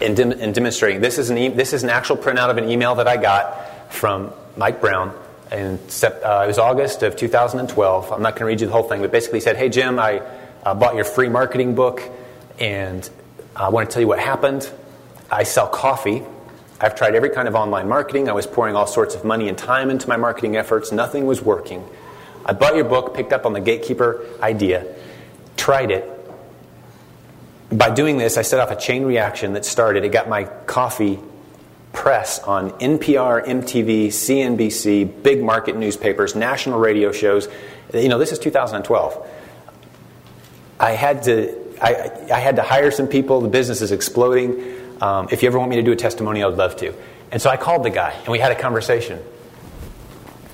[0.00, 1.00] in, dem- in demonstrating.
[1.00, 3.92] This is, an e- this is an actual printout of an email that I got
[3.92, 5.12] from Mike Brown
[5.52, 8.12] in, uh, it was August of 2012.
[8.12, 9.98] I'm not going to read you the whole thing, but basically he said, Hey, Jim,
[9.98, 10.22] I
[10.64, 12.02] uh, bought your free marketing book,
[12.58, 13.08] and
[13.54, 14.70] I want to tell you what happened.
[15.30, 16.22] I sell coffee.
[16.80, 18.28] I've tried every kind of online marketing.
[18.28, 20.92] I was pouring all sorts of money and time into my marketing efforts.
[20.92, 21.84] Nothing was working.
[22.44, 24.86] I bought your book, picked up on the gatekeeper idea,
[25.56, 26.12] tried it.
[27.72, 30.04] By doing this, I set off a chain reaction that started.
[30.04, 31.18] It got my coffee
[31.96, 37.48] press on NPR, MTV, CNBC, big market newspapers, national radio shows.
[37.92, 39.28] You know, this is 2012.
[40.78, 43.40] I had to, I, I had to hire some people.
[43.40, 44.76] The business is exploding.
[45.00, 46.94] Um, if you ever want me to do a testimonial, I'd love to.
[47.32, 49.18] And so I called the guy, and we had a conversation.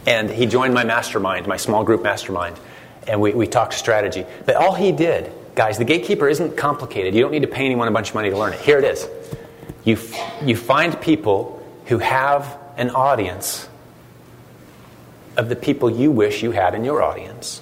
[0.06, 2.58] And he joined my mastermind, my small group mastermind,
[3.08, 4.24] and we, we talked strategy.
[4.46, 7.14] But all he did, guys, the gatekeeper isn't complicated.
[7.14, 8.60] You don't need to pay anyone a bunch of money to learn it.
[8.60, 9.08] Here it is.
[9.84, 9.98] You,
[10.44, 13.68] you find people who have an audience
[15.36, 17.60] of the people you wish you had in your audience.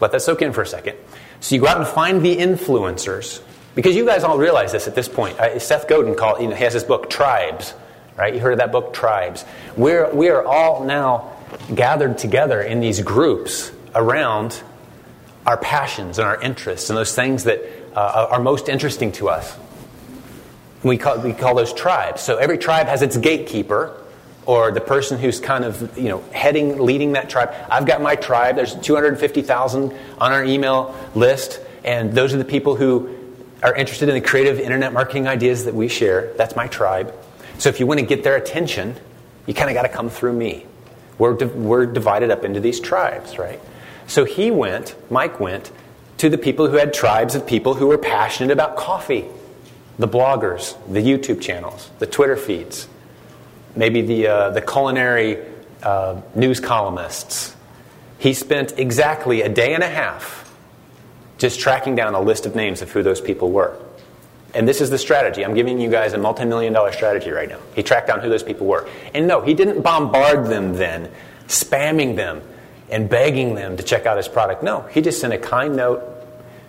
[0.00, 0.96] Let that soak in for a second.
[1.40, 3.40] So you go out and find the influencers,
[3.74, 5.38] because you guys all realize this at this point.
[5.40, 7.72] Uh, Seth Godin called, you know, he has his book Tribes,
[8.16, 8.34] right?
[8.34, 9.44] You heard of that book, Tribes.
[9.76, 11.36] We're, we are all now
[11.74, 14.62] gathered together in these groups around
[15.46, 17.60] our passions and our interests and those things that
[17.94, 19.56] uh, are most interesting to us.
[20.82, 22.22] We call, we call those tribes.
[22.22, 23.96] So every tribe has its gatekeeper,
[24.46, 27.54] or the person who's kind of you know heading, leading that tribe.
[27.70, 28.56] I've got my tribe.
[28.56, 33.16] There's 250,000 on our email list, and those are the people who
[33.62, 36.32] are interested in the creative internet marketing ideas that we share.
[36.36, 37.14] That's my tribe.
[37.58, 38.96] So if you want to get their attention,
[39.46, 40.66] you kind of got to come through me.
[41.18, 43.60] We're, we're divided up into these tribes, right?
[44.08, 45.70] So he went, Mike went,
[46.18, 49.26] to the people who had tribes of people who were passionate about coffee
[49.98, 52.88] the bloggers, the YouTube channels, the Twitter feeds,
[53.76, 55.38] maybe the, uh, the culinary
[55.82, 57.54] uh, news columnists.
[58.18, 60.42] He spent exactly a day and a half
[61.38, 63.76] just tracking down a list of names of who those people were.
[64.54, 65.44] And this is the strategy.
[65.44, 67.58] I'm giving you guys a multi million dollar strategy right now.
[67.74, 68.88] He tracked down who those people were.
[69.14, 71.10] And no, he didn't bombard them then,
[71.46, 72.42] spamming them
[72.90, 74.62] and begging them to check out his product.
[74.62, 76.02] No, he just sent a kind note,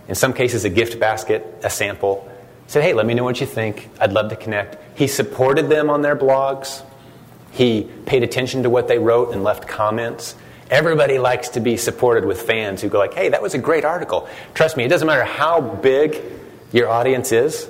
[0.08, 2.28] in some cases, a gift basket, a sample,
[2.66, 3.88] said, hey, let me know what you think.
[4.00, 4.98] I'd love to connect.
[4.98, 6.82] He supported them on their blogs.
[7.52, 10.34] He paid attention to what they wrote and left comments.
[10.70, 13.84] Everybody likes to be supported with fans who go like, hey, that was a great
[13.84, 14.28] article.
[14.54, 16.20] Trust me, it doesn't matter how big
[16.72, 17.68] your audience is,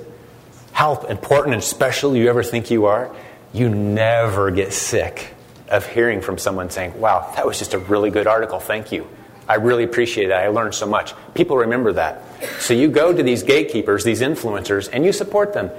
[0.71, 3.13] how important and special you ever think you are,
[3.53, 5.33] you never get sick
[5.69, 8.59] of hearing from someone saying, wow, that was just a really good article.
[8.59, 9.07] Thank you.
[9.47, 10.33] I really appreciate it.
[10.33, 11.13] I learned so much.
[11.33, 12.21] People remember that.
[12.59, 15.71] So you go to these gatekeepers, these influencers, and you support them.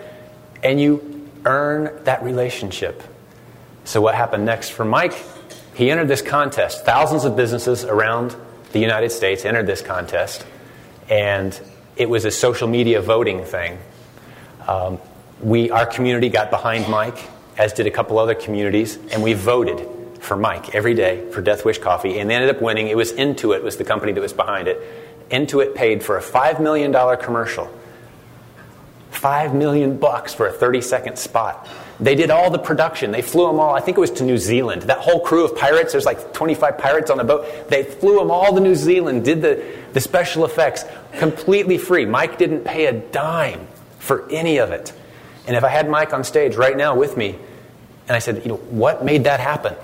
[0.63, 3.03] And you earn that relationship.
[3.85, 5.15] So what happened next for Mike?
[5.75, 6.85] He entered this contest.
[6.85, 8.35] Thousands of businesses around
[8.73, 10.45] the United States entered this contest.
[11.09, 11.59] And
[11.97, 13.79] it was a social media voting thing.
[14.67, 14.99] Um,
[15.41, 17.19] we, our community got behind Mike,
[17.59, 19.87] as did a couple other communities, and we voted
[20.21, 22.89] for Mike every day for Death Wish Coffee, and they ended up winning.
[22.89, 24.81] It was Intuit was the company that was behind it,
[25.31, 27.71] Intuit paid for a $5 million commercial.
[29.11, 31.69] 5 million bucks for a 30 second spot.
[31.99, 33.11] They did all the production.
[33.11, 34.83] They flew them all, I think it was to New Zealand.
[34.83, 37.71] That whole crew of pirates, there's like 25 pirates on a boat.
[37.71, 40.85] They flew them all to New Zealand, did the, the special effects
[41.19, 42.05] completely free.
[42.05, 43.67] Mike didn't pay a dime
[43.99, 44.93] for any of it.
[45.47, 47.39] And if I had Mike on stage right now with me,
[48.09, 49.75] and I said, you know, what made that happen?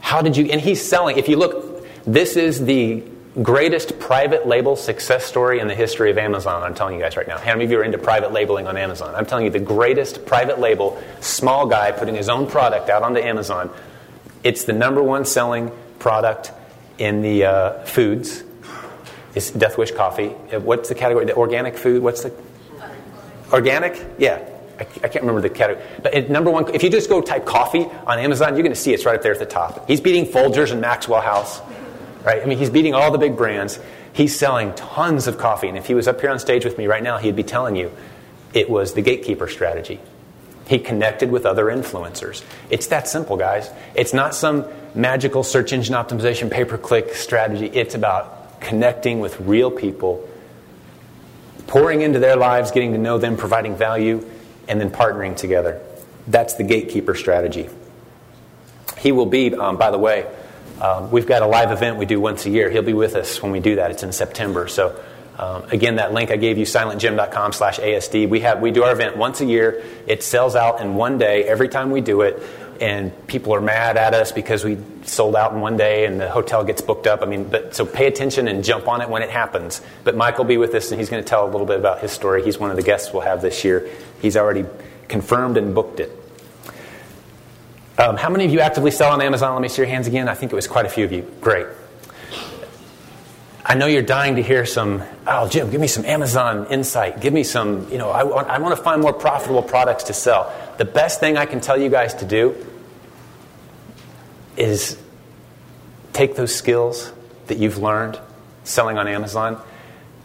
[0.00, 3.02] How did you, and he's selling, if you look, this is the
[3.42, 7.28] greatest private label success story in the history of Amazon, I'm telling you guys right
[7.28, 7.38] now.
[7.38, 9.14] How many of you are into private labeling on Amazon?
[9.14, 13.20] I'm telling you the greatest private label, small guy putting his own product out onto
[13.20, 13.70] Amazon.
[14.42, 16.52] It's the number one selling product
[16.98, 18.42] in the uh, foods.
[19.34, 20.34] It's Death Wish coffee.
[20.52, 21.24] Uh, what's the category?
[21.24, 22.02] The organic food?
[22.02, 22.32] What's the
[23.52, 24.04] organic?
[24.18, 24.44] Yeah,
[24.80, 25.86] I, can't remember the category.
[26.02, 28.92] But number one, if you just go type coffee on Amazon, you're going to see
[28.92, 29.86] it's right up there at the top.
[29.86, 31.60] He's beating Folgers and Maxwell House
[32.24, 32.42] right?
[32.42, 33.78] I mean, he's beating all the big brands.
[34.12, 35.68] He's selling tons of coffee.
[35.68, 37.76] And if he was up here on stage with me right now, he'd be telling
[37.76, 37.92] you
[38.52, 40.00] it was the gatekeeper strategy.
[40.66, 42.44] He connected with other influencers.
[42.70, 43.70] It's that simple, guys.
[43.94, 47.66] It's not some magical search engine optimization pay per click strategy.
[47.66, 50.28] It's about connecting with real people,
[51.66, 54.24] pouring into their lives, getting to know them, providing value,
[54.68, 55.80] and then partnering together.
[56.28, 57.68] That's the gatekeeper strategy.
[58.98, 60.26] He will be, um, by the way,
[60.80, 62.70] um, we've got a live event we do once a year.
[62.70, 63.90] He'll be with us when we do that.
[63.90, 64.66] It's in September.
[64.68, 64.98] So,
[65.38, 68.28] um, again, that link I gave you, silentjim.com slash ASD.
[68.28, 69.84] We, have, we do our event once a year.
[70.06, 72.42] It sells out in one day every time we do it.
[72.80, 76.30] And people are mad at us because we sold out in one day and the
[76.30, 77.20] hotel gets booked up.
[77.20, 79.82] I mean, but so pay attention and jump on it when it happens.
[80.02, 82.00] But Mike will be with us and he's going to tell a little bit about
[82.00, 82.42] his story.
[82.42, 83.86] He's one of the guests we'll have this year.
[84.22, 84.64] He's already
[85.08, 86.19] confirmed and booked it.
[88.00, 89.52] Um, how many of you actively sell on Amazon?
[89.52, 90.26] Let me see your hands again.
[90.26, 91.30] I think it was quite a few of you.
[91.42, 91.66] Great.
[93.62, 97.20] I know you're dying to hear some, oh, Jim, give me some Amazon insight.
[97.20, 100.14] Give me some, you know, I want, I want to find more profitable products to
[100.14, 100.50] sell.
[100.78, 102.56] The best thing I can tell you guys to do
[104.56, 104.98] is
[106.14, 107.12] take those skills
[107.48, 108.18] that you've learned
[108.64, 109.60] selling on Amazon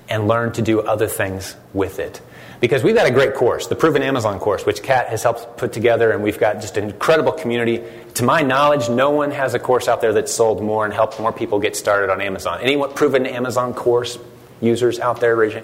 [0.08, 2.22] and learn to do other things with it.
[2.60, 5.74] Because we've got a great course, the Proven Amazon course, which Kat has helped put
[5.74, 7.84] together, and we've got just an incredible community.
[8.16, 11.20] To my knowledge, no one has a course out there that's sold more and helped
[11.20, 12.60] more people get started on Amazon.
[12.62, 14.18] Any Proven Amazon course
[14.62, 15.36] users out there?
[15.36, 15.62] Raise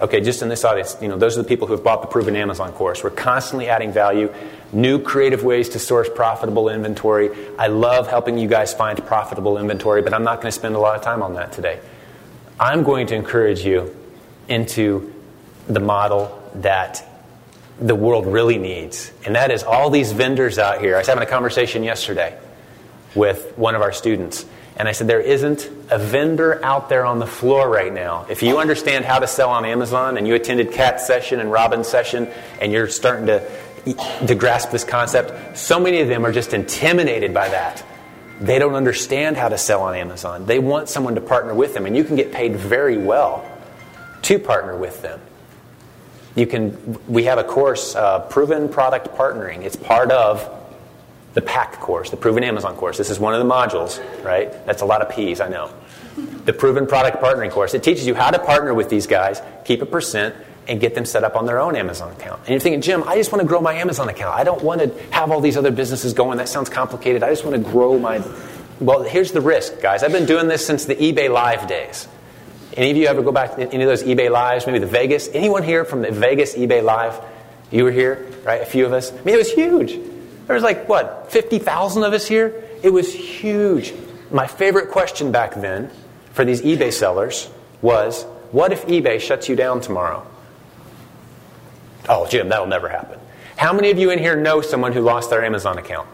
[0.00, 2.06] Okay, just in this audience, you know, those are the people who have bought the
[2.06, 3.02] Proven Amazon course.
[3.02, 4.32] We're constantly adding value,
[4.72, 7.30] new creative ways to source profitable inventory.
[7.58, 10.78] I love helping you guys find profitable inventory, but I'm not going to spend a
[10.78, 11.80] lot of time on that today.
[12.60, 13.94] I'm going to encourage you
[14.48, 15.12] into
[15.68, 17.04] the model that
[17.80, 19.12] the world really needs.
[19.24, 20.96] And that is all these vendors out here.
[20.96, 22.36] I was having a conversation yesterday
[23.14, 24.44] with one of our students.
[24.76, 28.26] And I said, There isn't a vendor out there on the floor right now.
[28.28, 31.88] If you understand how to sell on Amazon and you attended Kat's session and Robin's
[31.88, 32.28] session
[32.60, 37.34] and you're starting to, to grasp this concept, so many of them are just intimidated
[37.34, 37.84] by that.
[38.40, 40.46] They don't understand how to sell on Amazon.
[40.46, 43.44] They want someone to partner with them, and you can get paid very well
[44.22, 45.20] to partner with them.
[46.38, 49.64] You can, we have a course, uh, Proven Product Partnering.
[49.64, 50.48] It's part of
[51.34, 52.96] the PAC course, the Proven Amazon course.
[52.96, 54.52] This is one of the modules, right?
[54.64, 55.72] That's a lot of P's, I know.
[56.44, 57.74] The Proven Product Partnering course.
[57.74, 60.32] It teaches you how to partner with these guys, keep a percent,
[60.68, 62.38] and get them set up on their own Amazon account.
[62.42, 64.36] And you're thinking, Jim, I just want to grow my Amazon account.
[64.36, 66.38] I don't want to have all these other businesses going.
[66.38, 67.24] That sounds complicated.
[67.24, 68.22] I just want to grow my.
[68.78, 70.04] Well, here's the risk, guys.
[70.04, 72.06] I've been doing this since the eBay Live days.
[72.78, 74.64] Any of you ever go back to any of those eBay Lives?
[74.64, 75.28] Maybe the Vegas?
[75.34, 77.18] Anyone here from the Vegas eBay Live?
[77.72, 78.62] You were here, right?
[78.62, 79.12] A few of us.
[79.12, 79.94] I mean, it was huge.
[80.46, 82.54] There was like, what, 50,000 of us here?
[82.84, 83.92] It was huge.
[84.30, 85.90] My favorite question back then
[86.30, 87.50] for these eBay sellers
[87.82, 90.24] was, what if eBay shuts you down tomorrow?
[92.08, 93.18] Oh, Jim, that'll never happen.
[93.56, 96.08] How many of you in here know someone who lost their Amazon account?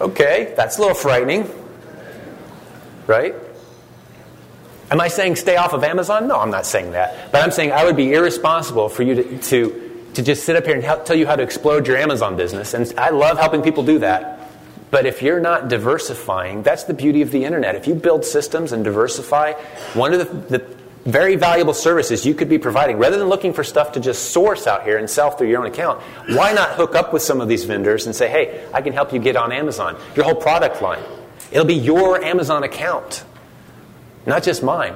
[0.00, 1.50] Okay, that's a little frightening,
[3.08, 3.34] right?
[4.90, 6.28] Am I saying stay off of Amazon?
[6.28, 7.30] No, I'm not saying that.
[7.30, 10.64] But I'm saying I would be irresponsible for you to, to, to just sit up
[10.64, 12.72] here and help, tell you how to explode your Amazon business.
[12.72, 14.50] And I love helping people do that.
[14.90, 17.74] But if you're not diversifying, that's the beauty of the internet.
[17.74, 19.52] If you build systems and diversify,
[19.92, 23.62] one of the, the very valuable services you could be providing, rather than looking for
[23.62, 26.94] stuff to just source out here and sell through your own account, why not hook
[26.94, 29.52] up with some of these vendors and say, hey, I can help you get on
[29.52, 31.02] Amazon, your whole product line?
[31.50, 33.24] It'll be your Amazon account.
[34.28, 34.94] Not just mine.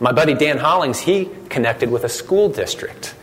[0.00, 3.14] My buddy Dan Hollings, he connected with a school district.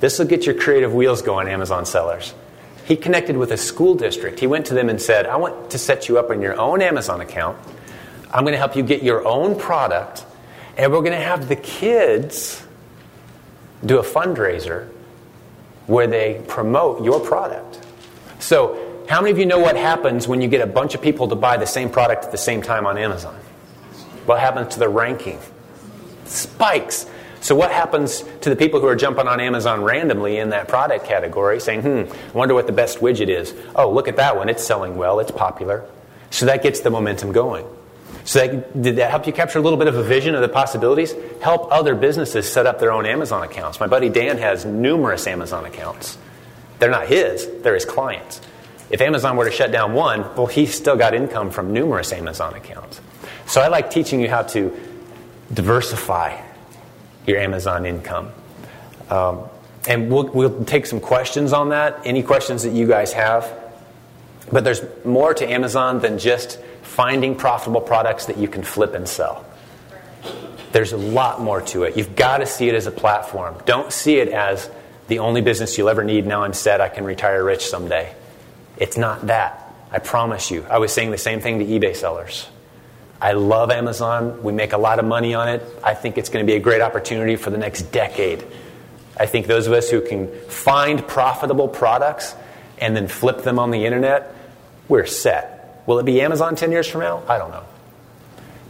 [0.00, 2.34] This will get your creative wheels going, Amazon sellers.
[2.84, 4.38] He connected with a school district.
[4.38, 6.82] He went to them and said, I want to set you up on your own
[6.82, 7.56] Amazon account.
[8.30, 10.26] I'm going to help you get your own product,
[10.76, 12.62] And we're going to have the kids
[13.84, 14.88] do a fundraiser
[15.86, 17.80] where they promote your product.
[18.40, 21.28] So, how many of you know what happens when you get a bunch of people
[21.28, 23.38] to buy the same product at the same time on Amazon?
[24.26, 25.38] What happens to the ranking?
[26.24, 27.06] Spikes.
[27.40, 31.06] So, what happens to the people who are jumping on Amazon randomly in that product
[31.06, 33.52] category saying, hmm, I wonder what the best widget is?
[33.74, 34.48] Oh, look at that one.
[34.48, 35.84] It's selling well, it's popular.
[36.30, 37.66] So, that gets the momentum going.
[38.24, 40.48] So, that, did that help you capture a little bit of a vision of the
[40.48, 41.14] possibilities?
[41.40, 43.80] Help other businesses set up their own Amazon accounts.
[43.80, 46.18] My buddy Dan has numerous Amazon accounts.
[46.78, 48.40] They're not his, they're his clients.
[48.88, 52.54] If Amazon were to shut down one, well, he's still got income from numerous Amazon
[52.54, 53.00] accounts.
[53.52, 54.74] So I like teaching you how to
[55.52, 56.40] diversify
[57.26, 58.32] your Amazon income.
[59.10, 59.42] Um,
[59.86, 63.52] and we'll, we'll take some questions on that, any questions that you guys have.
[64.50, 69.06] But there's more to Amazon than just finding profitable products that you can flip and
[69.06, 69.44] sell.
[70.72, 71.94] There's a lot more to it.
[71.94, 73.56] You've got to see it as a platform.
[73.66, 74.70] Don't see it as
[75.08, 76.26] the only business you'll ever need.
[76.26, 78.14] Now I'm set, I can retire rich someday.
[78.78, 79.74] It's not that.
[79.90, 80.64] I promise you.
[80.70, 82.48] I was saying the same thing to eBay sellers.
[83.22, 84.42] I love Amazon.
[84.42, 85.62] We make a lot of money on it.
[85.84, 88.44] I think it's going to be a great opportunity for the next decade.
[89.16, 92.34] I think those of us who can find profitable products
[92.78, 94.34] and then flip them on the internet,
[94.88, 95.84] we're set.
[95.86, 97.22] Will it be Amazon 10 years from now?
[97.28, 97.62] I don't know.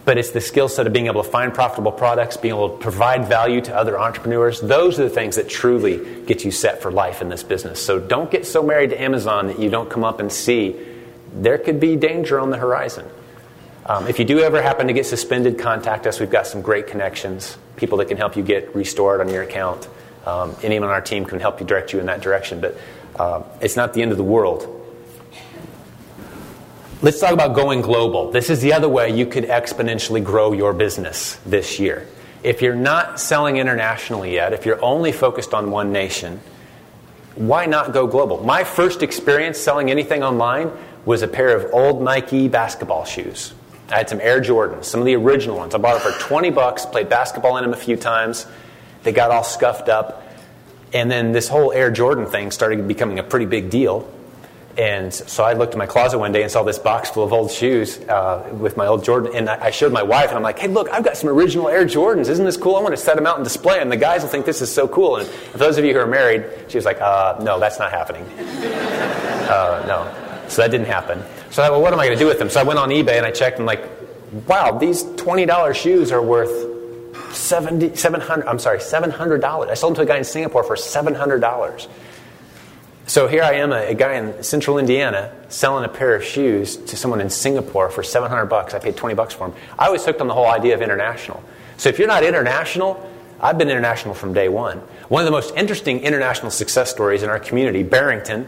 [0.05, 2.77] But it's the skill set of being able to find profitable products, being able to
[2.77, 4.61] provide value to other entrepreneurs.
[4.61, 7.83] Those are the things that truly get you set for life in this business.
[7.83, 10.79] So don't get so married to Amazon that you don't come up and see
[11.33, 13.07] there could be danger on the horizon.
[13.85, 16.21] Um, if you do ever happen to get suspended, contact us.
[16.21, 19.89] We've got some great connections, people that can help you get restored on your account.
[20.25, 22.61] Um, anyone on our team can help you direct you in that direction.
[22.61, 22.77] But
[23.17, 24.79] uh, it's not the end of the world.
[27.01, 28.31] Let's talk about going global.
[28.31, 32.07] This is the other way you could exponentially grow your business this year.
[32.45, 36.41] If you're not selling internationally yet, if you're only focused on one nation,
[37.35, 38.45] why not go global?
[38.45, 40.71] My first experience selling anything online
[41.05, 43.53] was a pair of old Nike basketball shoes.
[43.93, 45.75] I had some Air Jordans, some of the original ones.
[45.75, 48.47] I bought them for 20 bucks, played basketball in them a few times.
[49.03, 50.23] They got all scuffed up.
[50.95, 54.11] And then this whole Air Jordan thing started becoming a pretty big deal.
[54.79, 57.33] And so I looked in my closet one day and saw this box full of
[57.35, 59.33] old shoes uh, with my old Jordan.
[59.35, 61.85] And I showed my wife, and I'm like, hey, look, I've got some original Air
[61.85, 62.31] Jordans.
[62.31, 62.77] Isn't this cool?
[62.77, 63.91] I want to set them out and display them.
[63.91, 65.17] The guys will think this is so cool.
[65.17, 67.91] And for those of you who are married, she was like, uh, no, that's not
[67.91, 68.25] happening.
[68.39, 70.22] uh, no.
[70.53, 71.19] So that didn't happen.
[71.51, 72.51] So I thought, well, what am I going to do with them?
[72.51, 73.89] So I went on eBay and I checked and like,
[74.47, 76.69] wow, these $20 shoes are worth
[77.35, 79.71] 70, 700, I'm sorry, $700.
[79.71, 81.89] I sold them to a guy in Singapore for $700.
[83.07, 86.77] So here I am, a, a, guy in central Indiana, selling a pair of shoes
[86.77, 88.75] to someone in Singapore for 700 bucks.
[88.75, 89.57] I paid 20 bucks for them.
[89.79, 91.43] I was hooked on the whole idea of international.
[91.79, 94.79] So if you're not international, I've been international from day one.
[95.09, 98.47] One of the most interesting international success stories in our community, Barrington,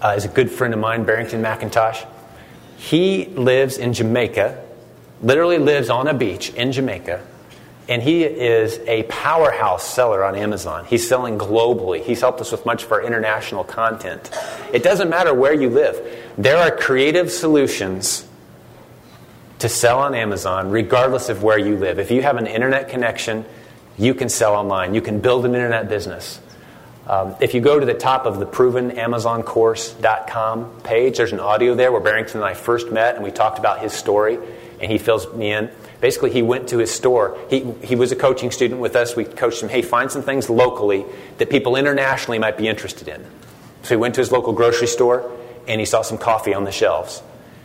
[0.00, 2.06] uh, is a good friend of mine, Barrington McIntosh.
[2.76, 4.64] He lives in Jamaica,
[5.22, 7.24] literally lives on a beach in Jamaica,
[7.88, 10.84] and he is a powerhouse seller on Amazon.
[10.86, 12.02] He's selling globally.
[12.02, 14.30] He's helped us with much of our international content.
[14.72, 16.00] It doesn't matter where you live,
[16.38, 18.26] there are creative solutions
[19.58, 21.98] to sell on Amazon regardless of where you live.
[21.98, 23.44] If you have an internet connection,
[23.98, 26.40] you can sell online, you can build an internet business.
[27.06, 31.90] Um, if you go to the top of the provenamazoncourse.com page, there's an audio there
[31.90, 34.38] where Barrington and I first met and we talked about his story,
[34.80, 35.70] and he fills me in.
[36.00, 37.38] Basically, he went to his store.
[37.50, 39.16] He, he was a coaching student with us.
[39.16, 41.04] We coached him, hey, find some things locally
[41.38, 43.24] that people internationally might be interested in.
[43.82, 45.30] So he went to his local grocery store
[45.68, 47.22] and he saw some coffee on the shelves.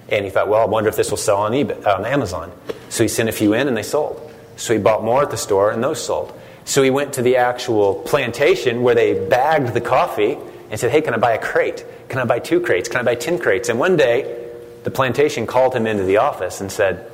[0.09, 2.51] And he thought, well, I wonder if this will sell on, eBay, on Amazon.
[2.89, 4.21] So he sent a few in and they sold.
[4.57, 6.37] So he bought more at the store and those sold.
[6.65, 10.37] So he went to the actual plantation where they bagged the coffee
[10.69, 11.85] and said, Hey, can I buy a crate?
[12.09, 12.89] Can I buy two crates?
[12.89, 13.69] Can I buy 10 crates?
[13.69, 14.49] And one day,
[14.83, 17.09] the plantation called him into the office and said,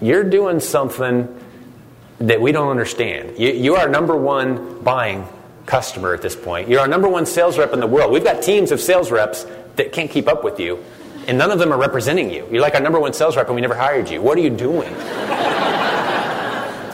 [0.00, 1.40] You're doing something
[2.18, 3.38] that we don't understand.
[3.38, 5.26] You, you are number one buying
[5.66, 6.68] customer at this point.
[6.68, 8.12] You're our number one sales rep in the world.
[8.12, 10.84] We've got teams of sales reps that can't keep up with you,
[11.28, 12.46] and none of them are representing you.
[12.50, 14.20] You're like our number one sales rep, and we never hired you.
[14.20, 14.92] What are you doing?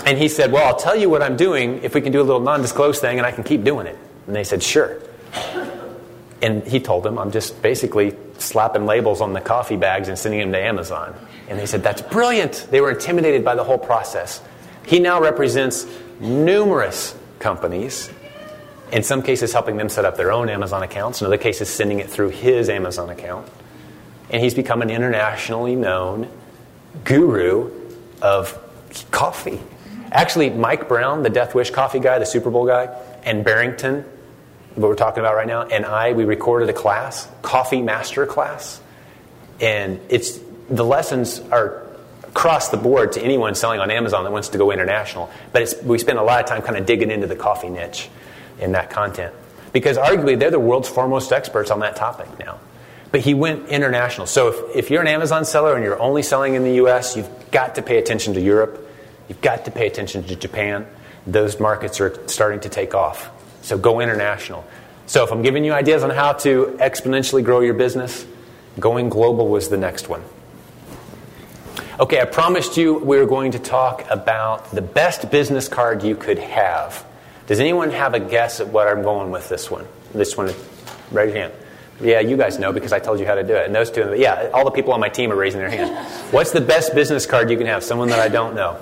[0.09, 2.25] And he said, Well, I'll tell you what I'm doing if we can do a
[2.25, 3.99] little non disclosed thing and I can keep doing it.
[4.27, 5.03] And they said, Sure.
[6.41, 10.41] And he told them, I'm just basically slapping labels on the coffee bags and sending
[10.41, 11.15] them to Amazon.
[11.51, 12.69] And they said, That's brilliant.
[12.71, 14.41] They were intimidated by the whole process.
[14.87, 15.87] He now represents
[16.21, 18.09] numerous companies,
[18.91, 21.99] in some cases, helping them set up their own Amazon accounts, in other cases, sending
[21.99, 23.47] it through his Amazon account.
[24.31, 26.31] And he's become an internationally known
[27.05, 27.71] guru
[28.23, 28.59] of
[29.11, 29.61] coffee
[30.11, 32.89] Actually, Mike Brown, the Death Wish coffee guy, the Super Bowl guy,
[33.25, 34.05] and Barrington,
[34.75, 38.81] what we're talking about right now, and I, we recorded a class, coffee master class,
[39.61, 40.39] and it's
[40.71, 41.89] the lessons are
[42.25, 45.31] across the board to anyone selling on Amazon that wants to go international.
[45.53, 48.09] But we spend a lot of time kind of digging into the coffee niche
[48.61, 49.35] in that content
[49.73, 52.61] because arguably they're the world's foremost experts on that topic now.
[53.11, 54.27] But he went international.
[54.27, 57.51] So if, if you're an Amazon seller and you're only selling in the US, you've
[57.51, 58.88] got to pay attention to Europe.
[59.29, 60.87] You've got to pay attention to Japan.
[61.27, 63.31] Those markets are starting to take off.
[63.63, 64.65] So go international.
[65.07, 68.27] So if I'm giving you ideas on how to exponentially grow your business,
[68.79, 70.23] going global was the next one.
[72.01, 76.15] Okay, I promised you we were going to talk about the best business card you
[76.15, 77.05] could have.
[77.47, 79.87] Does anyone have a guess at what I'm going with this one?
[80.15, 80.55] This one,
[81.11, 81.53] raise your hand.
[82.01, 83.67] Yeah, you guys know because I told you how to do it.
[83.67, 85.97] And those two, yeah, all the people on my team are raising their hand.
[86.33, 87.83] What's the best business card you can have?
[87.83, 88.81] Someone that I don't know.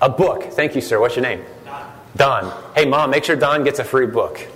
[0.00, 0.44] A book.
[0.52, 1.00] Thank you, sir.
[1.00, 1.44] What's your name?
[1.64, 1.92] Don.
[2.16, 2.64] Don.
[2.74, 4.46] Hey, mom, make sure Don gets a free book.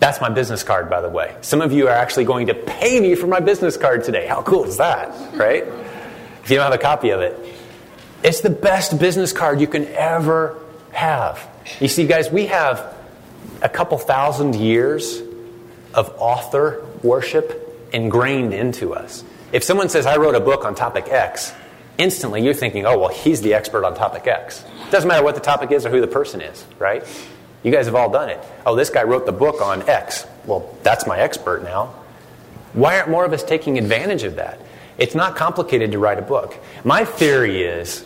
[0.00, 1.36] That's my business card, by the way.
[1.40, 4.26] Some of you are actually going to pay me for my business card today.
[4.26, 5.64] How cool is that, right?
[6.44, 7.36] If you don't have a copy of it,
[8.22, 10.58] it's the best business card you can ever
[10.92, 11.46] have.
[11.80, 12.94] You see, guys, we have
[13.62, 15.20] a couple thousand years
[15.94, 19.24] of author worship ingrained into us.
[19.52, 21.52] If someone says, I wrote a book on topic X,
[21.98, 24.64] instantly you're thinking, oh, well, he's the expert on topic X.
[24.86, 27.04] It doesn't matter what the topic is or who the person is, right?
[27.62, 28.42] You guys have all done it.
[28.64, 30.26] Oh, this guy wrote the book on X.
[30.46, 31.94] Well, that's my expert now.
[32.72, 34.60] Why aren't more of us taking advantage of that?
[34.96, 36.56] It's not complicated to write a book.
[36.84, 38.04] My theory is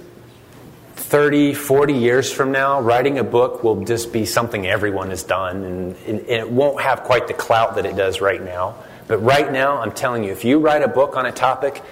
[0.95, 5.63] 30, 40 years from now, writing a book will just be something everyone has done,
[5.65, 8.77] and, and, it won't have quite the clout that it does right now.
[9.09, 11.83] But right now, I'm telling you, if you write a book on a topic,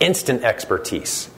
[0.00, 1.30] instant expertise.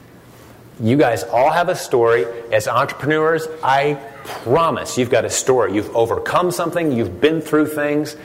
[0.79, 2.25] You guys all have a story.
[2.51, 5.73] As entrepreneurs, I promise you've got a story.
[5.73, 8.15] You've overcome something, you've been through things,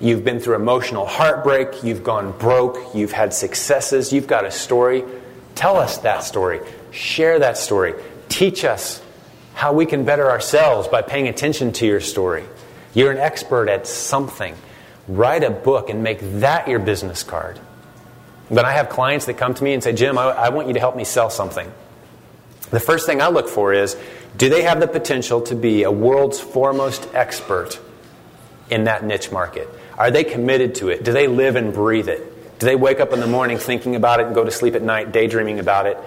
[0.00, 5.04] you've been through emotional heartbreak, you've gone broke, you've had successes, you've got a story.
[5.54, 6.60] Tell us that story.
[6.90, 7.94] Share that story.
[8.28, 9.02] Teach us
[9.54, 12.44] how we can better ourselves by paying attention to your story.
[12.92, 14.54] You're an expert at something.
[15.08, 17.58] Write a book and make that your business card.
[18.50, 20.74] But I have clients that come to me and say, Jim, I, I want you
[20.74, 21.70] to help me sell something.
[22.70, 23.96] The first thing I look for is
[24.36, 27.80] do they have the potential to be a world's foremost expert
[28.70, 29.68] in that niche market?
[29.96, 31.04] Are they committed to it?
[31.04, 32.58] Do they live and breathe it?
[32.58, 34.82] Do they wake up in the morning thinking about it and go to sleep at
[34.82, 35.98] night daydreaming about it?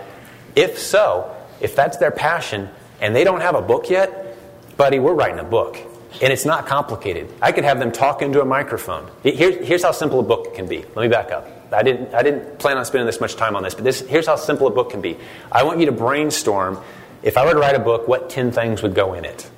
[0.56, 2.70] If so, if that's their passion
[3.00, 4.38] and they don't have a book yet,
[4.76, 5.78] buddy, we're writing a book.
[6.22, 7.32] And it's not complicated.
[7.42, 9.10] I could have them talk into a microphone.
[9.24, 10.80] Here, here's how simple a book can be.
[10.96, 11.57] Let me back up.
[11.72, 14.28] I didn't, I didn't plan on spending this much time on this, but this, here's
[14.28, 15.18] how simple a book can be.
[15.52, 16.82] I want you to brainstorm
[17.24, 19.50] if I were to write a book, what 10 things would go in it?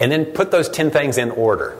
[0.00, 1.78] And then put those 10 things in order.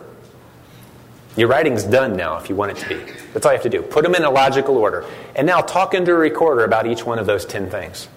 [1.36, 3.12] Your writing's done now if you want it to be.
[3.32, 3.82] That's all you have to do.
[3.82, 5.04] Put them in a logical order.
[5.36, 8.08] And now talk into a recorder about each one of those 10 things.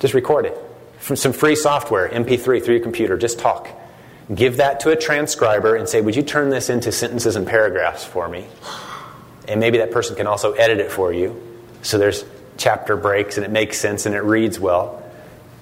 [0.00, 0.56] Just record it.
[0.98, 3.68] From some free software, MP3 through your computer, just talk.
[4.32, 8.04] Give that to a transcriber and say, Would you turn this into sentences and paragraphs
[8.04, 8.46] for me?
[9.52, 11.40] And maybe that person can also edit it for you.
[11.82, 12.24] So there's
[12.56, 15.02] chapter breaks and it makes sense and it reads well.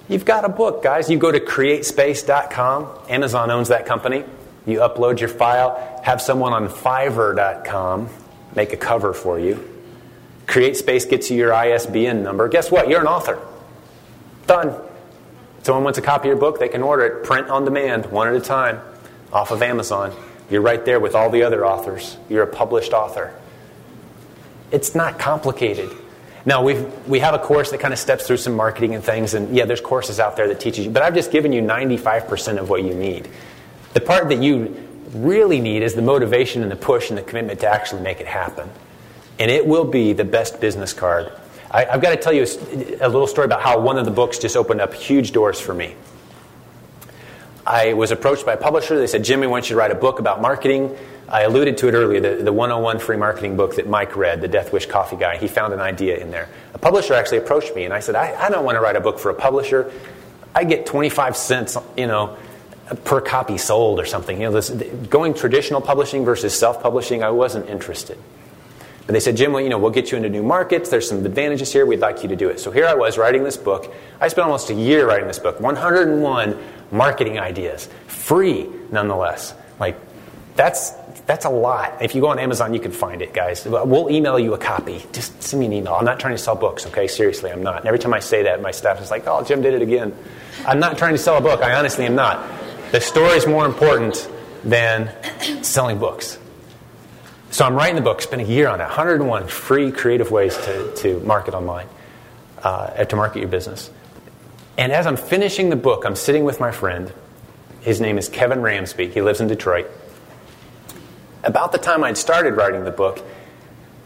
[0.07, 1.09] You've got a book, guys.
[1.09, 2.87] You go to createspace.com.
[3.09, 4.23] Amazon owns that company.
[4.65, 8.09] You upload your file, have someone on fiverr.com
[8.55, 9.67] make a cover for you.
[10.47, 12.47] CreateSpace gets you your ISBN number.
[12.47, 12.89] Guess what?
[12.89, 13.39] You're an author.
[14.47, 14.75] Done.
[15.63, 18.27] Someone wants a copy of your book, they can order it print on demand, one
[18.27, 18.81] at a time,
[19.31, 20.11] off of Amazon.
[20.49, 22.17] You're right there with all the other authors.
[22.29, 23.33] You're a published author.
[24.71, 25.91] It's not complicated.
[26.45, 26.73] Now, we
[27.07, 29.65] we have a course that kind of steps through some marketing and things, and yeah,
[29.65, 32.83] there's courses out there that teaches you, but I've just given you 95% of what
[32.83, 33.29] you need.
[33.93, 37.59] The part that you really need is the motivation and the push and the commitment
[37.59, 38.69] to actually make it happen.
[39.37, 41.31] And it will be the best business card
[41.73, 44.11] I, have got to tell you a, a little story about how one of the
[44.11, 45.95] books just opened up huge doors for me.
[47.65, 48.97] I was approached by a publisher.
[48.97, 50.95] They said, Jimmy, why don't you write a book about marketing?
[51.29, 54.49] I alluded to it earlier, the, the 101 free marketing book that Mike read, the
[54.49, 55.37] Death Wish coffee guy.
[55.37, 56.49] He found an idea in there.
[56.73, 59.01] A publisher actually approached me, and I said, I, I don't want to write a
[59.01, 59.91] book for a publisher.
[60.53, 62.37] I get 25 cents, you know,
[63.05, 64.41] per copy sold or something.
[64.41, 64.69] You know, this,
[65.07, 68.17] going traditional publishing versus self-publishing, I wasn't interested.
[69.07, 70.89] But they said, Jim, well, you know, we'll get you into new markets.
[70.89, 71.85] There's some advantages here.
[71.85, 72.59] We'd like you to do it.
[72.59, 73.91] So here I was writing this book.
[74.19, 75.59] I spent almost a year writing this book.
[75.59, 76.57] 101
[76.91, 79.53] marketing ideas, free nonetheless.
[79.79, 79.97] Like,
[80.55, 80.91] that's
[81.25, 82.01] that's a lot.
[82.01, 83.65] If you go on Amazon, you can find it, guys.
[83.65, 85.05] We'll email you a copy.
[85.11, 85.93] Just send me an email.
[85.93, 87.07] I'm not trying to sell books, okay?
[87.07, 87.77] Seriously, I'm not.
[87.77, 90.13] And every time I say that, my staff is like, oh, Jim did it again.
[90.65, 91.61] I'm not trying to sell a book.
[91.61, 92.45] I honestly am not.
[92.91, 94.29] The story is more important
[94.63, 95.11] than
[95.63, 96.37] selling books.
[97.51, 100.93] So I'm writing the book, spent a year on it, 101 free creative ways to,
[100.97, 101.87] to market online,
[102.63, 103.89] uh, to market your business.
[104.77, 107.11] And as I'm finishing the book, I'm sitting with my friend.
[107.81, 109.11] His name is Kevin Ramsby.
[109.11, 109.89] He lives in Detroit.
[111.43, 113.23] About the time I'd started writing the book,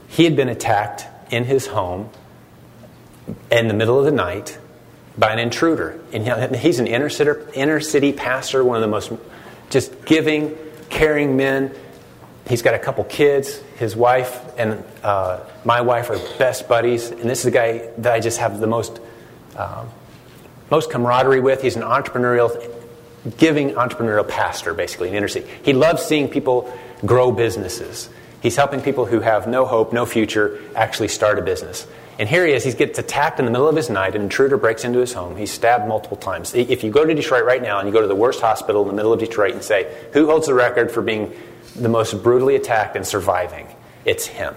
[0.07, 2.09] he had been attacked in his home
[3.51, 4.57] in the middle of the night
[5.17, 5.99] by an intruder.
[6.13, 9.11] And he's an inner city, inner city pastor, one of the most
[9.69, 10.55] just giving,
[10.89, 11.73] caring men.
[12.47, 13.59] He's got a couple kids.
[13.77, 17.09] His wife and uh, my wife are best buddies.
[17.09, 18.99] And this is a guy that I just have the most,
[19.55, 19.85] uh,
[20.75, 21.61] most camaraderie with.
[21.61, 22.51] He's an entrepreneurial,
[23.37, 25.49] giving entrepreneurial pastor, basically, in inner city.
[25.63, 26.69] He loves seeing people
[27.05, 28.09] grow businesses.
[28.41, 31.87] He's helping people who have no hope, no future, actually start a business.
[32.19, 32.65] And here he is.
[32.65, 34.15] He gets attacked in the middle of his night.
[34.15, 35.37] An intruder breaks into his home.
[35.37, 36.53] He's stabbed multiple times.
[36.53, 38.89] If you go to Detroit right now and you go to the worst hospital in
[38.89, 41.31] the middle of Detroit and say, Who holds the record for being
[41.73, 43.67] the most brutally attacked and surviving?
[44.03, 44.53] It's him.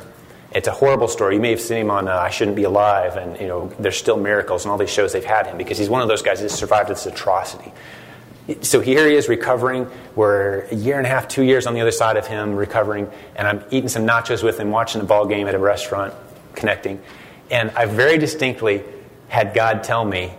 [0.52, 1.34] It's a horrible story.
[1.34, 3.96] You may have seen him on uh, I Shouldn't Be Alive, and you know there's
[3.96, 6.40] still miracles and all these shows they've had him because he's one of those guys
[6.40, 7.70] that survived this atrocity.
[8.62, 9.90] So here he is recovering.
[10.16, 13.10] We're a year and a half, two years on the other side of him recovering,
[13.36, 16.14] and I'm eating some nachos with him, watching the ball game at a restaurant,
[16.54, 17.02] connecting.
[17.50, 18.84] And I very distinctly
[19.28, 20.32] had God tell me,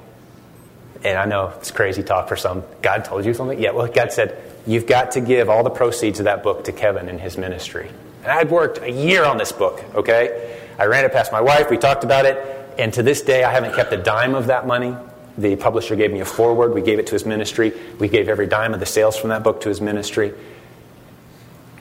[1.03, 3.59] and I know it's crazy talk for some, God told you something?
[3.59, 6.71] Yeah, well, God said, You've got to give all the proceeds of that book to
[6.71, 7.89] Kevin and his ministry.
[8.23, 10.59] And I had worked a year on this book, okay?
[10.77, 12.37] I ran it past my wife, we talked about it,
[12.77, 14.95] and to this day I haven't kept a dime of that money.
[15.37, 16.73] The publisher gave me a foreword.
[16.73, 17.71] We gave it to his ministry.
[17.97, 20.33] We gave every dime of the sales from that book to his ministry.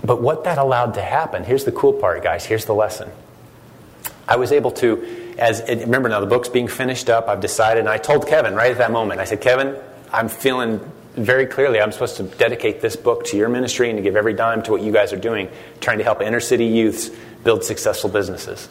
[0.05, 2.47] But what that allowed to happen, here's the cool part, guys.
[2.47, 3.11] Here's the lesson.
[4.29, 7.29] I was able to, as remember now, the book's being finished up.
[7.29, 9.77] I've decided, and I told Kevin right at that moment, I said, Kevin,
[10.13, 10.81] I'm feeling
[11.19, 14.35] very clearly I'm supposed to dedicate this book to your ministry and to give every
[14.35, 15.49] dime to what you guys are doing,
[15.81, 17.11] trying to help inner city youths
[17.45, 18.69] build successful businesses.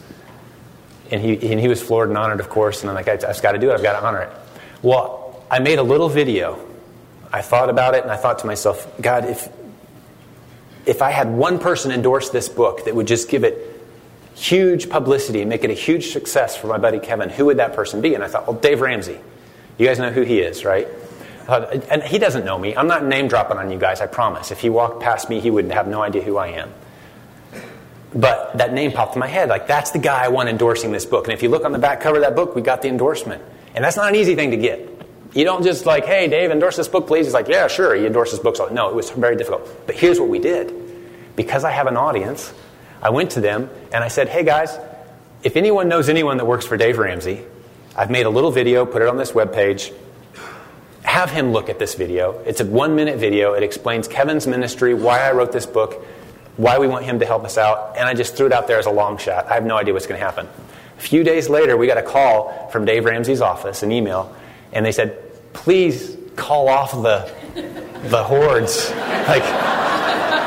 [1.10, 3.42] And he, and he was floored and honored, of course, and I'm like, I, I've
[3.42, 3.74] got to do it.
[3.74, 4.30] I've got to honor it.
[4.82, 6.64] Well, I made a little video.
[7.32, 9.48] I thought about it and I thought to myself, God, if,
[10.86, 13.80] if I had one person endorse this book that would just give it
[14.34, 17.74] huge publicity and make it a huge success for my buddy Kevin, who would that
[17.74, 18.14] person be?
[18.14, 19.18] And I thought, well, Dave Ramsey.
[19.78, 20.88] You guys know who he is, right?
[21.48, 22.76] And he doesn't know me.
[22.76, 24.50] I'm not name dropping on you guys, I promise.
[24.50, 26.72] If he walked past me, he would have no idea who I am.
[28.14, 29.48] But that name popped in my head.
[29.48, 31.24] Like, that's the guy I want endorsing this book.
[31.24, 33.42] And if you look on the back cover of that book, we got the endorsement.
[33.74, 34.88] And that's not an easy thing to get.
[35.34, 37.26] You don't just like, hey, Dave, endorse this book, please.
[37.26, 37.94] He's like, yeah, sure.
[37.94, 38.60] He endorses books.
[38.70, 39.86] No, it was very difficult.
[39.86, 40.74] But here's what we did.
[41.36, 42.52] Because I have an audience,
[43.02, 44.76] I went to them and I said, hey, guys,
[45.42, 47.44] if anyone knows anyone that works for Dave Ramsey,
[47.94, 49.94] I've made a little video, put it on this webpage.
[51.08, 52.38] Have him look at this video.
[52.40, 53.54] It's a one minute video.
[53.54, 56.04] It explains Kevin's ministry, why I wrote this book,
[56.58, 57.96] why we want him to help us out.
[57.96, 59.46] And I just threw it out there as a long shot.
[59.46, 60.46] I have no idea what's going to happen.
[60.98, 64.36] A few days later, we got a call from Dave Ramsey's office, an email,
[64.70, 65.18] and they said,
[65.54, 67.32] please call off the,
[68.10, 68.90] the hordes.
[68.90, 69.44] Like,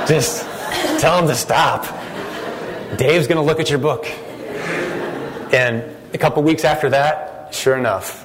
[0.08, 0.44] just
[1.02, 1.86] tell them to stop.
[2.98, 4.06] Dave's going to look at your book.
[5.52, 5.84] And
[6.14, 8.21] a couple weeks after that, sure enough,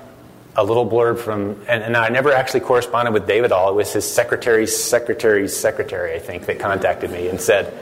[0.56, 3.70] a little blurb from, and, and, I never actually corresponded with Dave at all.
[3.70, 7.72] It was his secretary's secretary's secretary, I think, that contacted me and said,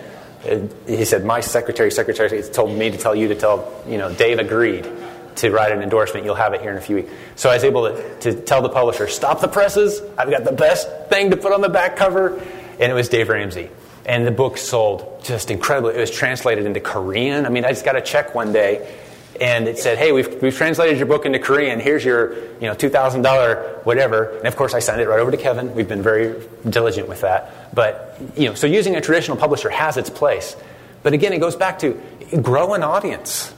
[0.45, 4.12] uh, he said, my secretary, secretary told me to tell you to tell, you know,
[4.12, 4.89] Dave agreed
[5.37, 6.25] to write an endorsement.
[6.27, 7.12] You'll have it here in a few weeks.
[7.37, 10.01] So I was able to, to tell the publisher, stop the presses.
[10.18, 12.39] I've got the best thing to put on the back cover.
[12.81, 13.70] And it was Dave Ramsey.
[14.05, 15.95] And the book sold just incredibly.
[15.95, 17.47] It was translated into Korean.
[17.47, 18.95] I mean, I just got a check one day
[19.41, 21.80] and it said, "Hey, we've, we've translated your book into Korean.
[21.80, 25.20] Here's your, you know, two thousand dollar whatever." And of course, I sent it right
[25.20, 25.74] over to Kevin.
[25.74, 27.74] We've been very diligent with that.
[27.74, 30.57] But you know, so using a traditional publisher has its place.
[31.03, 32.01] But again, it goes back to
[32.41, 33.53] grow an audience.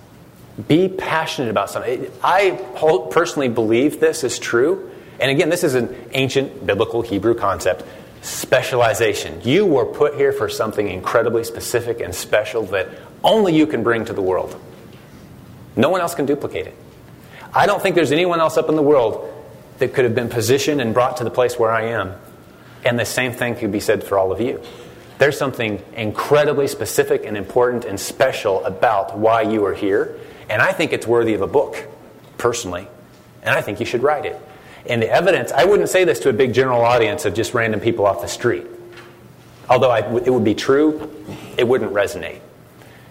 [0.68, 2.10] Be passionate about something.
[2.24, 2.52] I
[3.10, 4.90] personally believe this is true.
[5.20, 7.84] And again, this is an ancient biblical Hebrew concept
[8.22, 9.40] specialization.
[9.42, 12.88] You were put here for something incredibly specific and special that
[13.22, 14.58] only you can bring to the world.
[15.76, 16.74] No one else can duplicate it.
[17.54, 19.32] I don't think there's anyone else up in the world
[19.78, 22.14] that could have been positioned and brought to the place where I am.
[22.84, 24.62] And the same thing could be said for all of you.
[25.18, 30.18] There's something incredibly specific and important and special about why you are here.
[30.48, 31.86] And I think it's worthy of a book,
[32.38, 32.86] personally.
[33.42, 34.40] And I think you should write it.
[34.88, 37.80] And the evidence, I wouldn't say this to a big general audience of just random
[37.80, 38.66] people off the street.
[39.68, 41.10] Although I, it would be true,
[41.56, 42.40] it wouldn't resonate.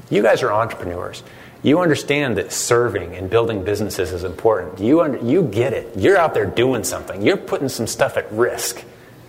[0.09, 1.23] You guys are entrepreneurs.
[1.65, 4.79] You understand that serving and building businesses is important.
[4.79, 5.97] You, under, you get it.
[5.97, 7.23] You're out there doing something.
[7.23, 8.83] You're putting some stuff at risk.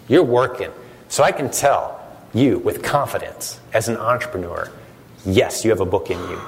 [0.07, 0.71] You're working.
[1.09, 1.99] So I can tell
[2.35, 4.71] you with confidence as an entrepreneur
[5.25, 6.39] yes, you have a book in you.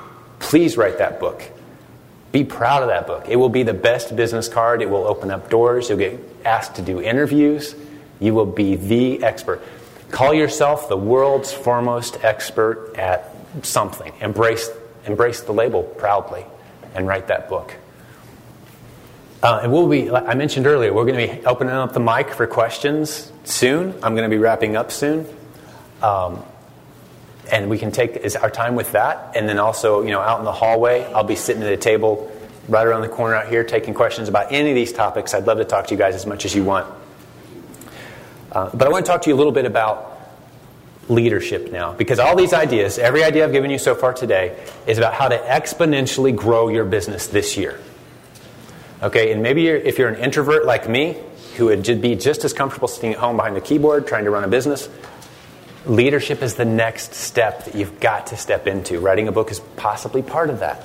[0.41, 1.43] Please write that book.
[2.32, 3.24] Be proud of that book.
[3.26, 4.82] It will be the best business card.
[4.82, 5.89] It will open up doors.
[5.89, 7.74] You'll get asked to do interviews.
[8.20, 9.62] You will be the expert.
[10.11, 14.12] Call yourself the world's foremost expert at something.
[14.20, 14.68] Embrace
[15.09, 16.45] embrace the label proudly
[16.95, 17.75] and write that book.
[19.43, 22.01] Uh, and we'll be, like I mentioned earlier, we're going to be opening up the
[22.01, 23.95] mic for questions soon.
[24.03, 25.27] I'm going to be wrapping up soon.
[26.03, 26.43] Um,
[27.51, 29.37] and we can take our time with that.
[29.37, 32.31] And then also, you know, out in the hallway, I'll be sitting at a table
[32.69, 35.33] right around the corner out here taking questions about any of these topics.
[35.35, 36.93] I'd love to talk to you guys as much as you want.
[38.53, 40.18] Uh, but I want to talk to you a little bit about
[41.09, 41.93] leadership now.
[41.93, 45.29] Because all these ideas, every idea I've given you so far today, is about how
[45.29, 47.81] to exponentially grow your business this year.
[49.03, 51.17] Okay, and maybe you're, if you're an introvert like me,
[51.57, 54.45] who would be just as comfortable sitting at home behind the keyboard trying to run
[54.45, 54.89] a business,
[55.87, 59.01] leadership is the next step that you've got to step into.
[59.01, 60.85] Writing a book is possibly part of that.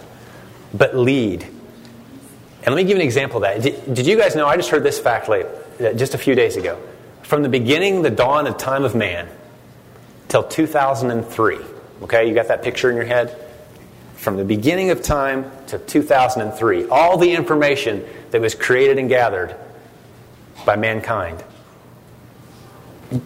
[0.73, 1.43] But lead.
[1.43, 3.61] And let me give you an example of that.
[3.61, 4.47] Did, did you guys know?
[4.47, 5.45] I just heard this fact late,
[5.95, 6.81] just a few days ago.
[7.23, 9.27] From the beginning, the dawn of time of man,
[10.33, 11.59] till 2003.
[12.01, 13.39] Okay, you got that picture in your head?
[14.15, 19.55] From the beginning of time to 2003, all the information that was created and gathered
[20.65, 21.43] by mankind.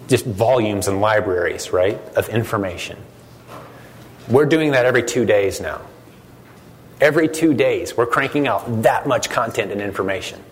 [0.10, 2.98] Just volumes and libraries, right, of information.
[4.28, 5.80] We're doing that every two days now.
[7.00, 10.44] Every two days, we're cranking out that much content and information.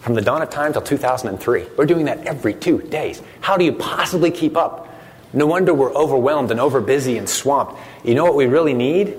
[0.00, 3.22] From the dawn of time till 2003, we're doing that every two days.
[3.40, 4.90] How do you possibly keep up?
[5.34, 7.74] No wonder we're overwhelmed and overbusy and swamped.
[8.04, 9.16] You know what we really need?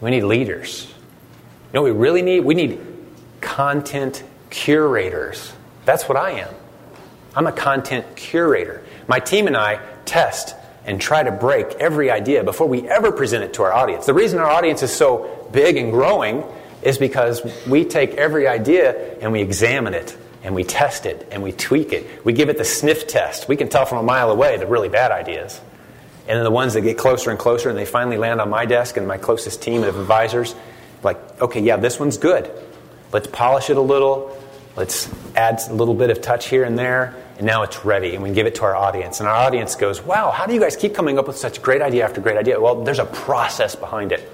[0.00, 0.86] We need leaders.
[0.88, 2.40] You know what we really need?
[2.40, 2.80] We need
[3.42, 5.52] content curators.
[5.84, 6.54] That's what I am.
[7.36, 8.82] I'm a content curator.
[9.06, 10.56] My team and I test
[10.86, 14.06] and try to break every idea before we ever present it to our audience.
[14.06, 16.42] The reason our audience is so big and growing
[16.82, 21.42] is because we take every idea and we examine it and we test it and
[21.42, 22.24] we tweak it.
[22.24, 23.48] We give it the sniff test.
[23.48, 25.60] We can tell from a mile away the really bad ideas.
[26.26, 28.64] And then the ones that get closer and closer and they finally land on my
[28.64, 30.54] desk and my closest team of advisors,
[31.02, 32.50] like, okay, yeah, this one's good.
[33.12, 34.36] Let's polish it a little.
[34.76, 37.16] Let's add a little bit of touch here and there.
[37.38, 38.14] And now it's ready.
[38.14, 39.20] And we give it to our audience.
[39.20, 41.82] And our audience goes, wow, how do you guys keep coming up with such great
[41.82, 42.60] idea after great idea?
[42.60, 44.30] Well, there's a process behind it.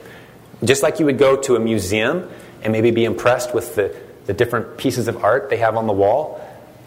[0.64, 2.28] Just like you would go to a museum
[2.62, 3.96] and maybe be impressed with the
[4.26, 6.40] the different pieces of art they have on the wall,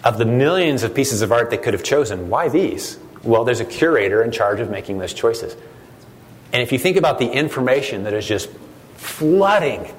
[0.03, 2.97] of the millions of pieces of art they could have chosen, why these?
[3.23, 5.55] Well, there's a curator in charge of making those choices.
[6.53, 8.49] And if you think about the information that is just
[8.95, 9.93] flooding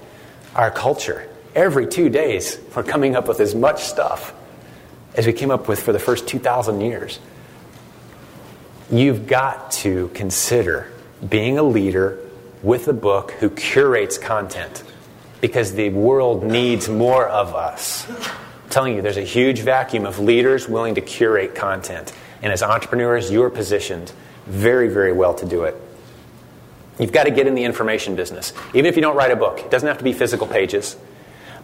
[0.55, 4.34] our culture, every two days we're coming up with as much stuff
[5.14, 7.18] as we came up with for the first 2,000 years.
[8.91, 10.93] You've got to consider
[11.28, 12.18] being a leader
[12.62, 14.82] with a book who curates content
[15.41, 18.09] because the world needs more of us.
[18.09, 22.12] I'm telling you, there's a huge vacuum of leaders willing to curate content.
[22.43, 24.12] And as entrepreneurs, you are positioned
[24.47, 25.80] very, very well to do it.
[26.99, 28.53] You've got to get in the information business.
[28.74, 30.97] Even if you don't write a book, it doesn't have to be physical pages.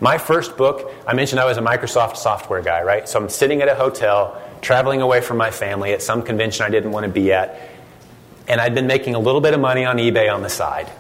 [0.01, 3.09] My first book, I mentioned I was a Microsoft software guy, right?
[3.09, 6.71] So I'm sitting at a hotel, traveling away from my family at some convention I
[6.71, 7.61] didn't want to be at,
[8.49, 10.91] and I'd been making a little bit of money on eBay on the side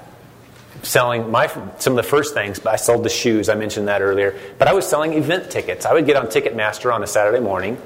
[0.83, 1.49] selling my
[1.79, 2.65] some of the first things.
[2.65, 3.49] I sold the shoes.
[3.49, 4.39] I mentioned that earlier.
[4.59, 5.87] But I was selling event tickets.
[5.87, 7.81] I would get on Ticketmaster on a Saturday morning,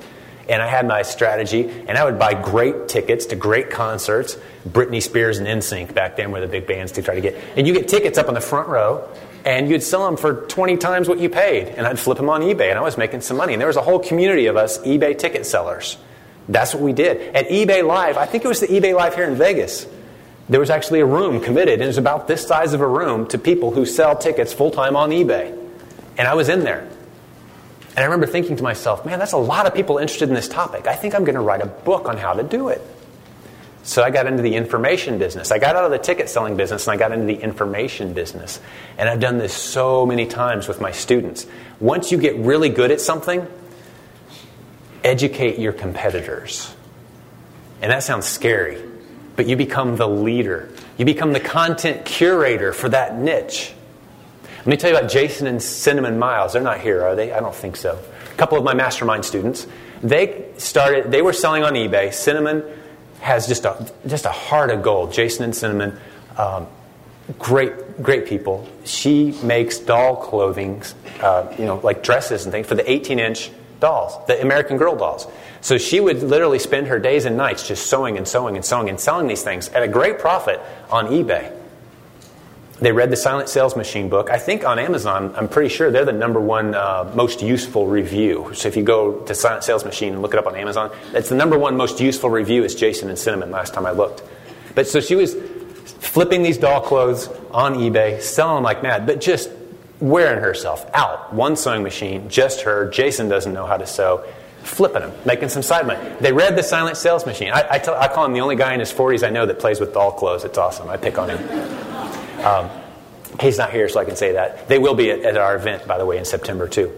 [0.48, 4.36] and I had my strategy, and I would buy great tickets to great concerts.
[4.68, 7.36] Britney Spears and NSYNC back then were the big bands to try to get.
[7.56, 9.08] And you get tickets up on the front row,
[9.44, 12.42] and you'd sell them for 20 times what you paid, and I'd flip them on
[12.42, 13.54] eBay, and I was making some money.
[13.54, 15.96] And there was a whole community of us eBay ticket sellers.
[16.48, 17.34] That's what we did.
[17.34, 19.86] At eBay Live, I think it was the eBay Live here in Vegas
[20.50, 23.28] there was actually a room committed, and it was about this size of a room
[23.28, 25.56] to people who sell tickets full time on eBay.
[26.18, 26.88] And I was in there.
[27.90, 30.48] And I remember thinking to myself, man, that's a lot of people interested in this
[30.48, 30.88] topic.
[30.88, 32.82] I think I'm going to write a book on how to do it.
[33.84, 35.52] So I got into the information business.
[35.52, 38.60] I got out of the ticket selling business and I got into the information business.
[38.98, 41.46] And I've done this so many times with my students.
[41.78, 43.46] Once you get really good at something,
[45.02, 46.74] educate your competitors.
[47.80, 48.89] And that sounds scary
[49.40, 50.68] but you become the leader.
[50.98, 53.72] You become the content curator for that niche.
[54.58, 56.52] Let me tell you about Jason and Cinnamon Miles.
[56.52, 57.32] They're not here, are they?
[57.32, 57.98] I don't think so.
[58.30, 59.66] A couple of my mastermind students.
[60.02, 62.12] They started, they were selling on eBay.
[62.12, 62.62] Cinnamon
[63.20, 65.10] has just a, just a heart of gold.
[65.10, 65.98] Jason and Cinnamon,
[66.36, 66.66] um,
[67.38, 68.68] great, great people.
[68.84, 70.82] She makes doll clothing,
[71.22, 74.96] uh, you know, like dresses and things for the 18 inch dolls, the American Girl
[74.96, 75.26] dolls.
[75.60, 78.88] So she would literally spend her days and nights just sewing and sewing and sewing
[78.88, 81.56] and selling these things at a great profit on eBay.
[82.80, 84.30] They read the Silent Sales Machine book.
[84.30, 88.52] I think on Amazon, I'm pretty sure they're the number one uh, most useful review.
[88.54, 91.28] So if you go to Silent Sales Machine and look it up on Amazon, that's
[91.28, 94.22] the number one most useful review is Jason and Cinnamon last time I looked.
[94.74, 95.34] But so she was
[96.00, 99.50] flipping these doll clothes on eBay, selling them like mad, but just
[100.00, 101.34] wearing herself out.
[101.34, 102.88] One sewing machine, just her.
[102.88, 104.24] Jason doesn't know how to sew.
[104.62, 106.16] Flipping them, making some side money.
[106.20, 107.50] They read the Silent Sales Machine.
[107.50, 109.58] I, I, tell, I call him the only guy in his 40s I know that
[109.58, 110.44] plays with doll clothes.
[110.44, 110.88] It's awesome.
[110.88, 112.44] I pick on him.
[112.44, 112.70] Um,
[113.40, 114.68] he's not here, so I can say that.
[114.68, 116.92] They will be at, at our event, by the way, in September too.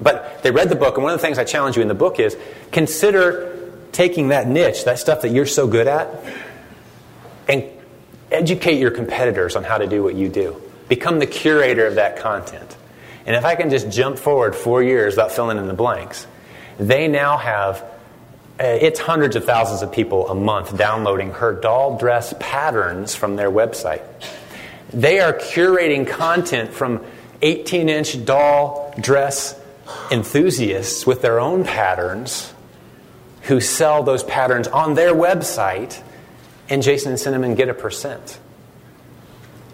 [0.00, 1.94] But they read the book, and one of the things I challenge you in the
[1.94, 2.36] book is
[2.70, 6.08] consider taking that niche, that stuff that you're so good at,
[7.48, 7.64] and
[8.30, 10.60] educate your competitors on how to do what you do.
[10.88, 12.76] Become the curator of that content.
[13.26, 16.26] And if I can just jump forward four years without filling in the blanks,
[16.78, 17.84] they now have
[18.60, 23.36] uh, it's hundreds of thousands of people a month downloading her doll dress patterns from
[23.36, 24.02] their website.
[24.92, 27.04] They are curating content from
[27.40, 29.58] 18 inch doll dress
[30.10, 32.52] enthusiasts with their own patterns
[33.42, 36.02] who sell those patterns on their website,
[36.68, 38.38] and Jason and Cinnamon get a percent.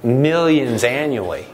[0.03, 1.47] Millions annually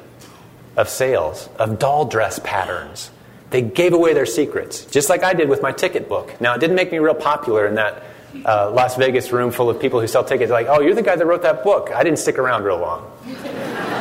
[0.76, 3.10] of sales of doll dress patterns
[3.50, 6.40] they gave away their secrets, just like I did with my ticket book.
[6.40, 8.04] Now, it didn't make me real popular in that
[8.44, 10.50] uh, Las Vegas room full of people who sell tickets.
[10.50, 11.90] Like, oh, you're the guy that wrote that book.
[11.92, 13.10] I didn't stick around real long.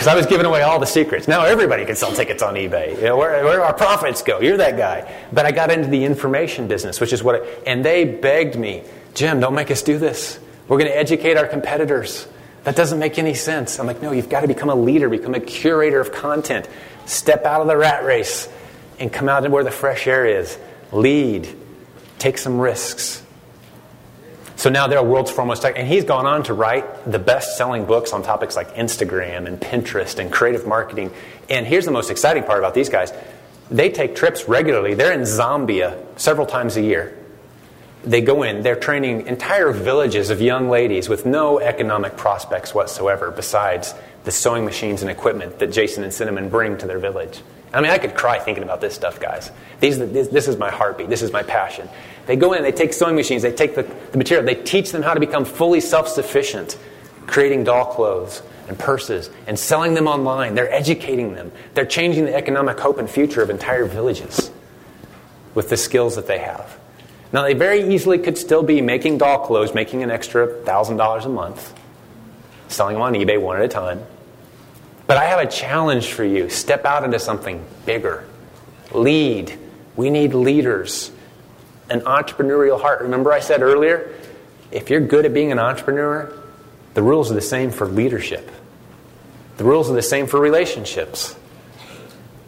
[0.00, 1.28] Because I was giving away all the secrets.
[1.28, 2.96] Now everybody can sell tickets on eBay.
[2.96, 4.40] You know, where, where our profits go?
[4.40, 5.14] You're that guy.
[5.30, 8.82] But I got into the information business, which is what, I, and they begged me,
[9.12, 10.40] Jim, don't make us do this.
[10.68, 12.26] We're going to educate our competitors.
[12.64, 13.78] That doesn't make any sense.
[13.78, 16.66] I'm like, no, you've got to become a leader, become a curator of content.
[17.04, 18.48] Step out of the rat race
[19.00, 20.56] and come out where the fresh air is.
[20.92, 21.48] Lead.
[22.18, 23.22] Take some risks.
[24.56, 25.78] So now they're world's foremost tech.
[25.78, 29.58] And he's gone on to write the best selling books on topics like Instagram and
[29.58, 31.10] Pinterest and creative marketing.
[31.48, 33.12] And here's the most exciting part about these guys
[33.70, 34.94] they take trips regularly.
[34.94, 37.16] They're in Zambia several times a year.
[38.02, 43.30] They go in, they're training entire villages of young ladies with no economic prospects whatsoever
[43.30, 43.94] besides
[44.24, 47.40] the sewing machines and equipment that Jason and Cinnamon bring to their village.
[47.72, 49.52] I mean, I could cry thinking about this stuff, guys.
[49.78, 51.08] These, this, this is my heartbeat.
[51.08, 51.88] This is my passion.
[52.26, 55.02] They go in, they take sewing machines, they take the, the material, they teach them
[55.02, 56.78] how to become fully self sufficient,
[57.26, 60.54] creating doll clothes and purses and selling them online.
[60.54, 61.52] They're educating them.
[61.74, 64.50] They're changing the economic hope and future of entire villages
[65.54, 66.78] with the skills that they have.
[67.32, 71.28] Now, they very easily could still be making doll clothes, making an extra $1,000 a
[71.28, 71.74] month,
[72.68, 74.02] selling them on eBay one at a time.
[75.10, 76.48] But I have a challenge for you.
[76.50, 78.24] Step out into something bigger.
[78.92, 79.58] Lead.
[79.96, 81.10] We need leaders.
[81.88, 83.00] An entrepreneurial heart.
[83.00, 84.14] Remember, I said earlier,
[84.70, 86.32] if you're good at being an entrepreneur,
[86.94, 88.52] the rules are the same for leadership.
[89.56, 91.34] The rules are the same for relationships.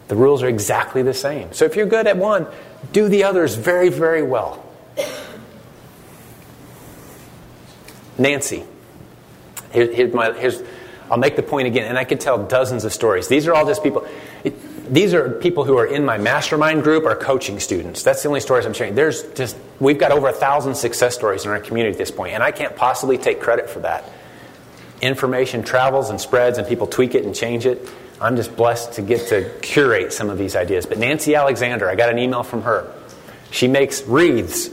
[0.07, 1.53] The rules are exactly the same.
[1.53, 2.47] So if you're good at one,
[2.93, 4.65] do the others very, very well.
[8.17, 8.63] Nancy.
[9.73, 10.63] Here, here's, my, here's
[11.13, 13.29] I'll make the point again, and I could tell dozens of stories.
[13.29, 14.07] These are all just people.
[14.45, 14.55] It,
[14.91, 18.03] these are people who are in my mastermind group or coaching students.
[18.03, 18.95] That's the only stories I'm sharing.
[18.95, 22.33] There's just we've got over a thousand success stories in our community at this point,
[22.33, 24.11] and I can't possibly take credit for that.
[25.03, 27.87] Information travels and spreads, and people tweak it and change it.
[28.19, 30.87] I'm just blessed to get to curate some of these ideas.
[30.87, 32.91] But Nancy Alexander, I got an email from her.
[33.51, 34.71] She makes wreaths.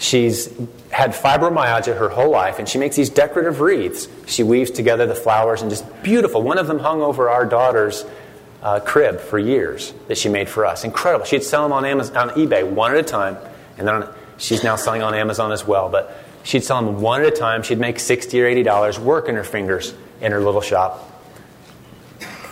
[0.00, 0.46] She's
[0.90, 4.08] had fibromyalgia her whole life, and she makes these decorative wreaths.
[4.26, 6.42] She weaves together the flowers and just beautiful.
[6.42, 8.06] One of them hung over our daughter's
[8.62, 10.84] uh, crib for years that she made for us.
[10.84, 11.26] Incredible.
[11.26, 13.36] She'd sell them on Amazon, on eBay one at a time,
[13.76, 15.90] and then on, she's now selling on Amazon as well.
[15.90, 17.62] But she'd sell them one at a time.
[17.62, 19.92] She'd make sixty or eighty dollars, working her fingers
[20.22, 21.09] in her little shop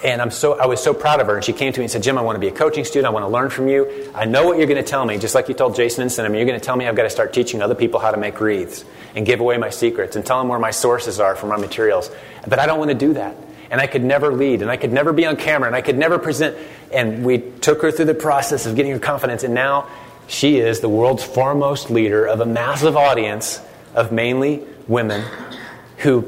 [0.05, 1.37] and I'm so, I was so proud of her.
[1.37, 3.07] And she came to me and said, Jim, I want to be a coaching student.
[3.07, 4.11] I want to learn from you.
[4.15, 6.39] I know what you're going to tell me, just like you told Jason and Cinnamon.
[6.39, 8.41] You're going to tell me I've got to start teaching other people how to make
[8.41, 8.85] wreaths
[9.15, 12.11] and give away my secrets and tell them where my sources are for my materials.
[12.47, 13.37] But I don't want to do that.
[13.71, 15.99] And I could never lead, and I could never be on camera, and I could
[15.99, 16.57] never present.
[16.91, 19.89] And we took her through the process of getting her confidence, and now
[20.27, 23.61] she is the world's foremost leader of a massive audience
[23.95, 25.23] of mainly women
[25.99, 26.23] who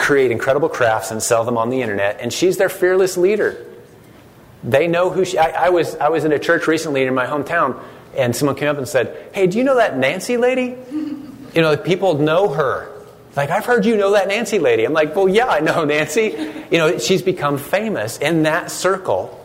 [0.00, 3.66] create incredible crafts and sell them on the internet, and she's their fearless leader.
[4.64, 5.38] They know who she.
[5.38, 7.80] I, I, was I was in a church recently in my hometown,
[8.16, 10.76] and someone came up and said, "Hey, do you know that Nancy lady?"
[11.52, 12.92] You know, people know her.
[13.34, 14.84] Like, I've heard you know that Nancy lady.
[14.84, 16.36] I'm like, well, yeah, I know Nancy.
[16.70, 19.39] You know, she's become famous in that circle.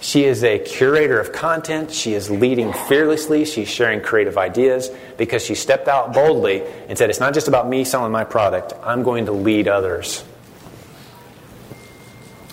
[0.00, 1.90] She is a curator of content.
[1.90, 3.44] She is leading fearlessly.
[3.44, 7.68] She's sharing creative ideas because she stepped out boldly and said, It's not just about
[7.68, 10.24] me selling my product, I'm going to lead others.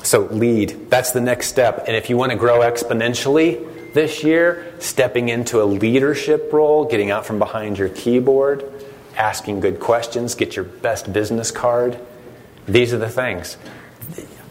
[0.03, 0.89] So, lead.
[0.89, 1.85] That's the next step.
[1.87, 7.11] And if you want to grow exponentially this year, stepping into a leadership role, getting
[7.11, 8.63] out from behind your keyboard,
[9.17, 11.99] asking good questions, get your best business card.
[12.67, 13.57] These are the things.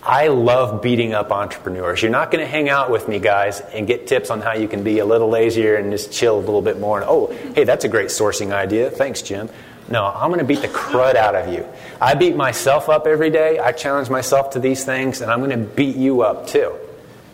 [0.07, 2.01] I love beating up entrepreneurs.
[2.01, 4.69] You're not going to hang out with me, guys, and get tips on how you
[4.69, 7.01] can be a little lazier and just chill a little bit more.
[7.01, 8.91] And, oh, hey, that's a great sourcing idea.
[8.91, 9.49] Thanks, Jim.
[9.89, 11.67] No, I'm going to beat the crud out of you.
[12.01, 13.59] I beat myself up every day.
[13.59, 16.75] I challenge myself to these things, and I'm going to beat you up too.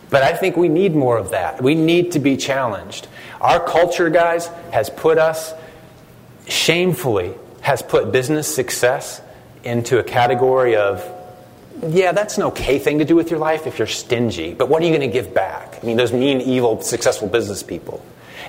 [0.09, 1.61] But I think we need more of that.
[1.61, 3.07] We need to be challenged.
[3.39, 5.53] Our culture, guys, has put us
[6.47, 9.21] shamefully has put business success
[9.63, 11.01] into a category of,
[11.81, 14.81] yeah, that's an okay thing to do with your life if you're stingy, but what
[14.81, 15.79] are you going to give back?
[15.81, 18.03] I mean, those mean, evil, successful business people.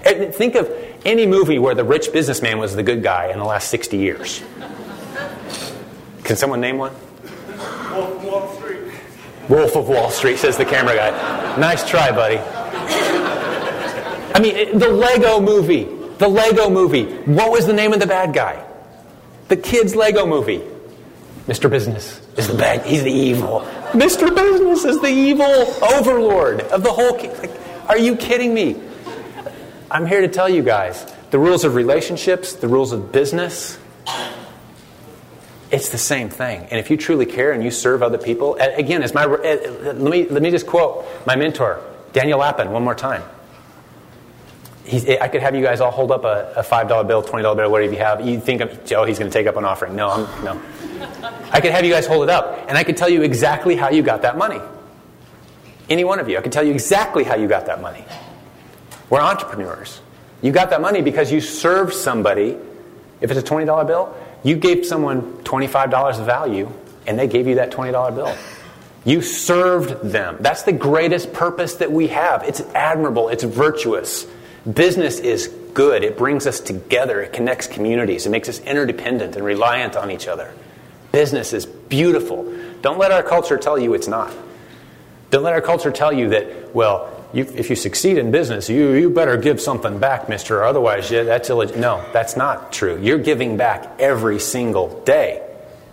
[0.04, 0.70] And think of
[1.04, 4.42] any movie where the rich businessman was the good guy in the last 60 years.
[6.24, 6.92] Can someone name one?
[7.92, 8.92] Wolf of Wall Street.
[9.48, 11.56] Wolf of Wall Street, says the camera guy.
[11.58, 12.38] Nice try, buddy.
[14.34, 15.84] I mean, eh, the Lego movie.
[16.18, 17.04] The Lego movie.
[17.24, 18.64] What was the name of the bad guy?
[19.48, 20.62] The kids' Lego movie.
[21.46, 21.68] Mr.
[21.68, 22.86] Business is the bad.
[22.86, 23.60] He's the evil.
[23.92, 24.34] Mr.
[24.34, 25.44] Business is the evil
[25.82, 27.16] overlord of the whole.
[27.16, 27.50] Like,
[27.86, 28.80] are you kidding me?
[29.90, 33.78] I'm here to tell you guys the rules of relationships, the rules of business.
[35.70, 36.62] It's the same thing.
[36.70, 40.26] And if you truly care and you serve other people, again, as my let me
[40.28, 41.82] let me just quote my mentor,
[42.12, 43.22] Daniel Lapin, one more time.
[44.84, 47.56] He's, eh, I could have you guys all hold up a, a $5 bill, $20
[47.56, 48.26] bill, whatever you have.
[48.26, 48.60] You think,
[48.92, 49.96] oh, he's going to take up an offering.
[49.96, 50.60] No, I'm, no.
[51.50, 53.88] I could have you guys hold it up, and I could tell you exactly how
[53.90, 54.60] you got that money.
[55.88, 56.36] Any one of you.
[56.38, 58.04] I could tell you exactly how you got that money.
[59.10, 60.00] We're entrepreneurs.
[60.42, 62.58] You got that money because you served somebody.
[63.20, 66.70] If it's a $20 bill, you gave someone $25 of value,
[67.06, 68.36] and they gave you that $20 bill.
[69.04, 70.36] You served them.
[70.40, 72.42] That's the greatest purpose that we have.
[72.42, 74.26] It's admirable, it's virtuous.
[74.70, 76.04] Business is good.
[76.04, 77.20] It brings us together.
[77.20, 78.26] It connects communities.
[78.26, 80.54] It makes us interdependent and reliant on each other.
[81.12, 82.50] Business is beautiful.
[82.80, 84.32] Don't let our culture tell you it's not.
[85.30, 88.92] Don't let our culture tell you that, well, you, if you succeed in business, you,
[88.92, 91.48] you better give something back, mister, or otherwise yeah, that's.
[91.48, 92.98] No, that's not true.
[93.02, 95.44] You're giving back every single day.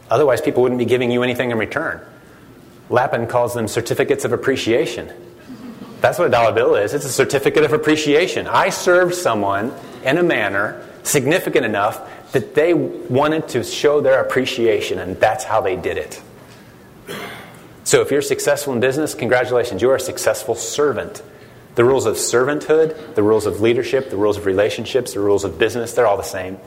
[0.09, 1.99] Otherwise, people wouldn't be giving you anything in return.
[2.89, 5.11] Lapin calls them certificates of appreciation.
[6.01, 6.95] That's what a dollar bill is.
[6.95, 8.47] It's a certificate of appreciation.
[8.47, 9.71] I served someone
[10.03, 15.61] in a manner significant enough that they wanted to show their appreciation, and that's how
[15.61, 16.21] they did it.
[17.83, 21.21] So if you're successful in business, congratulations, you are a successful servant.
[21.75, 25.59] The rules of servanthood, the rules of leadership, the rules of relationships, the rules of
[25.59, 26.57] business, they're all the same.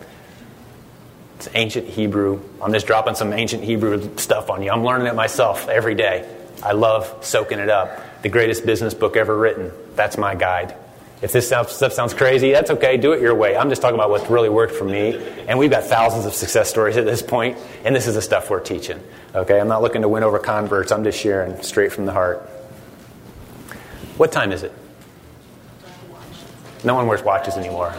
[1.36, 2.40] It's ancient Hebrew.
[2.62, 4.70] I'm just dropping some ancient Hebrew stuff on you.
[4.70, 6.28] I'm learning it myself every day.
[6.62, 9.70] I love soaking it up the greatest business book ever written.
[9.96, 10.74] That's my guide.
[11.20, 12.96] If this stuff sounds crazy, that's okay.
[12.96, 13.54] Do it your way.
[13.54, 15.16] I'm just talking about what's really worked for me.
[15.46, 18.48] And we've got thousands of success stories at this point, and this is the stuff
[18.48, 18.98] we're teaching.
[19.34, 19.60] Okay?
[19.60, 20.90] I'm not looking to win over converts.
[20.90, 22.40] I'm just sharing straight from the heart.
[24.16, 24.72] What time is it?
[26.82, 27.92] No one wears watches anymore.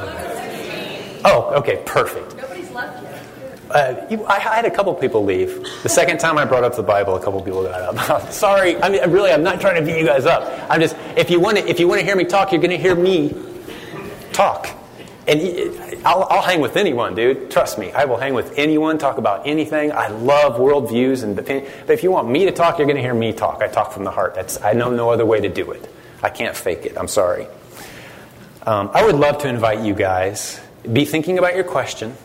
[1.23, 2.33] Oh, okay, perfect.
[3.75, 5.61] Uh, I, had a couple people leave.
[5.83, 8.31] The second time I brought up the Bible, a couple people got up.
[8.31, 10.65] Sorry, I mean, really, I'm not trying to beat you guys up.
[10.69, 12.71] I'm just, if you want to, if you want to hear me talk, you're going
[12.71, 13.35] to hear me
[14.31, 14.69] talk.
[15.27, 15.41] And
[16.05, 17.51] I'll, I'll, hang with anyone, dude.
[17.51, 19.91] Trust me, I will hang with anyone, talk about anything.
[19.91, 21.69] I love worldviews and opinion.
[21.85, 23.61] But if you want me to talk, you're going to hear me talk.
[23.61, 24.35] I talk from the heart.
[24.35, 25.93] That's, I know no other way to do it.
[26.23, 26.97] I can't fake it.
[26.97, 27.45] I'm sorry.
[28.65, 30.61] Um, I would love to invite you guys.
[30.93, 32.15] Be thinking about your question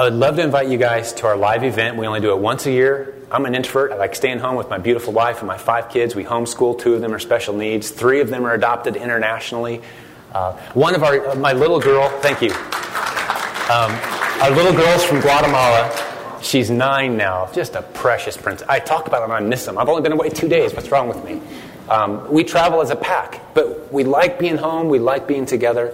[0.00, 1.98] I would love to invite you guys to our live event.
[1.98, 3.14] We only do it once a year.
[3.30, 3.92] I'm an introvert.
[3.92, 6.14] I like staying home with my beautiful wife and my five kids.
[6.14, 6.80] We homeschool.
[6.80, 7.90] Two of them are special needs.
[7.90, 9.82] Three of them are adopted internationally.
[10.32, 12.48] Uh, one of our, uh, my little girl, thank you.
[12.48, 13.92] Um,
[14.40, 16.38] our little girl's from Guatemala.
[16.40, 17.52] She's nine now.
[17.52, 18.66] Just a precious princess.
[18.70, 19.32] I talk about them.
[19.32, 19.76] I miss them.
[19.76, 20.72] I've only been away two days.
[20.72, 21.42] What's wrong with me?
[21.90, 24.88] Um, we travel as a pack, but we like being home.
[24.88, 25.92] We like being together.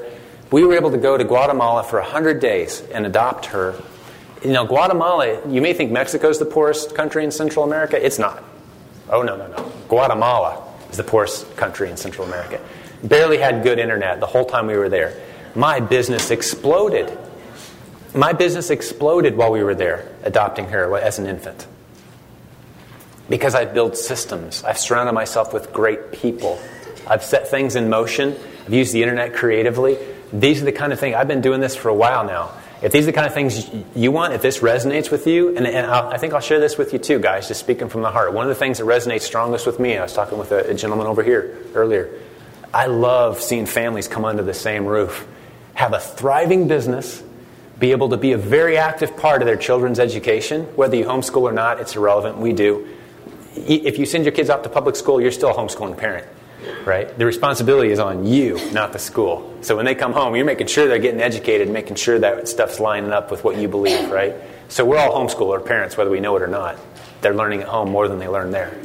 [0.52, 3.74] We were able to go to Guatemala for 100 days and adopt her
[4.42, 8.04] you know, Guatemala, you may think Mexico is the poorest country in Central America.
[8.04, 8.42] It's not.
[9.08, 9.72] Oh, no, no, no.
[9.88, 12.60] Guatemala is the poorest country in Central America.
[13.02, 15.20] Barely had good internet the whole time we were there.
[15.54, 17.16] My business exploded.
[18.14, 21.66] My business exploded while we were there, adopting her as an infant.
[23.28, 26.60] Because I've built systems, I've surrounded myself with great people,
[27.06, 29.98] I've set things in motion, I've used the internet creatively.
[30.32, 32.52] These are the kind of things, I've been doing this for a while now.
[32.86, 35.66] If these are the kind of things you want, if this resonates with you, and,
[35.66, 38.32] and I think I'll share this with you too, guys, just speaking from the heart.
[38.32, 40.74] One of the things that resonates strongest with me, I was talking with a, a
[40.74, 42.16] gentleman over here earlier.
[42.72, 45.26] I love seeing families come under the same roof,
[45.74, 47.24] have a thriving business,
[47.80, 50.62] be able to be a very active part of their children's education.
[50.76, 52.38] Whether you homeschool or not, it's irrelevant.
[52.38, 52.86] We do.
[53.56, 56.28] If you send your kids off to public school, you're still a homeschooling parent
[56.84, 57.16] right?
[57.18, 59.54] The responsibility is on you, not the school.
[59.60, 62.80] So when they come home, you're making sure they're getting educated, making sure that stuff's
[62.80, 64.34] lining up with what you believe, right?
[64.68, 66.78] So we're all homeschooler parents, whether we know it or not.
[67.20, 68.76] They're learning at home more than they learn there.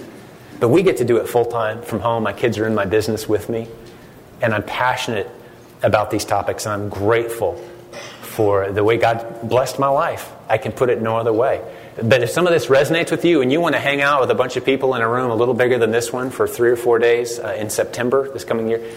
[0.59, 2.23] But we get to do it full time from home.
[2.23, 3.67] My kids are in my business with me,
[4.41, 5.29] and I'm passionate
[5.81, 7.55] about these topics, and I'm grateful
[8.21, 10.31] for the way God blessed my life.
[10.47, 11.61] I can put it no other way.
[11.95, 14.31] But if some of this resonates with you and you want to hang out with
[14.31, 16.69] a bunch of people in a room a little bigger than this one for three
[16.69, 18.91] or four days uh, in September this coming year,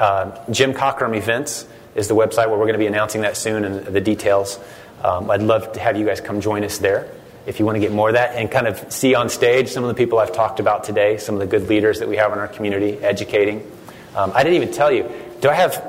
[0.00, 3.64] uh, Jim Cockrum Events is the website where we're going to be announcing that soon
[3.64, 4.58] and the details.
[5.02, 7.10] Um, I'd love to have you guys come join us there
[7.46, 9.82] if you want to get more of that and kind of see on stage some
[9.82, 12.32] of the people I've talked about today, some of the good leaders that we have
[12.32, 13.70] in our community educating.
[14.14, 15.10] Um, I didn't even tell you.
[15.40, 15.82] Do I have,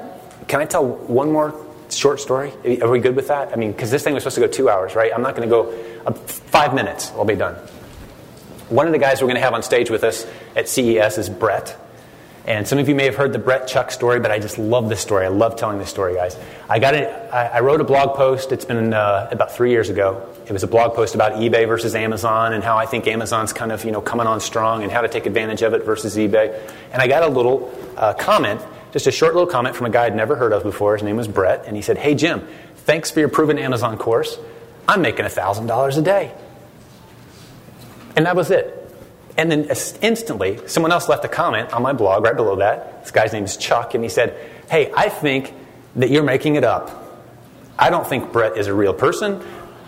[0.47, 1.51] can I tell one more
[1.97, 2.51] short story?
[2.81, 3.51] Are we good with that?
[3.51, 5.11] I mean, because this thing was supposed to go two hours, right?
[5.13, 5.71] I'm not going to go
[6.05, 7.11] uh, five minutes.
[7.11, 7.55] I'll be done.
[8.69, 10.25] One of the guys we're going to have on stage with us
[10.55, 11.77] at CES is Brett.
[12.45, 14.89] And some of you may have heard the Brett Chuck story, but I just love
[14.89, 15.25] this story.
[15.25, 16.35] I love telling this story, guys.
[16.67, 17.07] I got it.
[17.31, 18.51] I, I wrote a blog post.
[18.51, 20.27] It's been uh, about three years ago.
[20.47, 23.71] It was a blog post about eBay versus Amazon and how I think Amazon's kind
[23.71, 26.59] of you know coming on strong and how to take advantage of it versus eBay.
[26.91, 28.59] And I got a little uh, comment
[28.91, 30.93] just a short little comment from a guy I'd never heard of before.
[30.95, 34.37] His name was Brett, and he said, Hey, Jim, thanks for your proven Amazon course.
[34.87, 36.33] I'm making $1,000 a day.
[38.15, 38.77] And that was it.
[39.37, 39.69] And then
[40.01, 43.03] instantly, someone else left a comment on my blog right below that.
[43.03, 44.35] This guy's name is Chuck, and he said,
[44.69, 45.53] Hey, I think
[45.95, 46.97] that you're making it up.
[47.79, 49.41] I don't think Brett is a real person.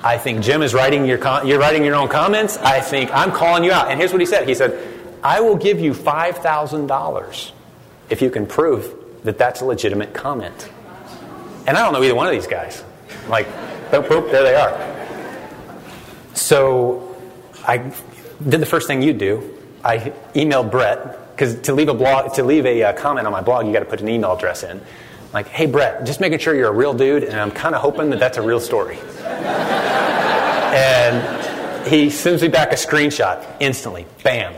[0.03, 2.57] I think Jim is writing your com- you're writing your own comments.
[2.57, 3.89] I think I'm calling you out.
[3.89, 4.47] And here's what he said.
[4.47, 4.77] He said,
[5.23, 7.53] "I will give you five thousand dollars
[8.09, 8.93] if you can prove
[9.23, 10.69] that that's a legitimate comment.
[11.65, 12.83] And I don't know either one of these guys.
[13.29, 13.47] Like,
[13.89, 14.77] boop, boop, there they are.
[16.33, 17.15] So
[17.65, 17.93] I
[18.47, 19.57] did the first thing you do.
[19.83, 23.41] I emailed Brett because to leave a blog, to leave a uh, comment on my
[23.41, 24.81] blog, you got to put an email address in.
[25.33, 28.11] Like, hey Brett, just making sure you're a real dude, and I'm kind of hoping
[28.11, 28.99] that that's a real story.
[30.73, 34.05] and he sends me back a screenshot instantly.
[34.23, 34.53] Bam.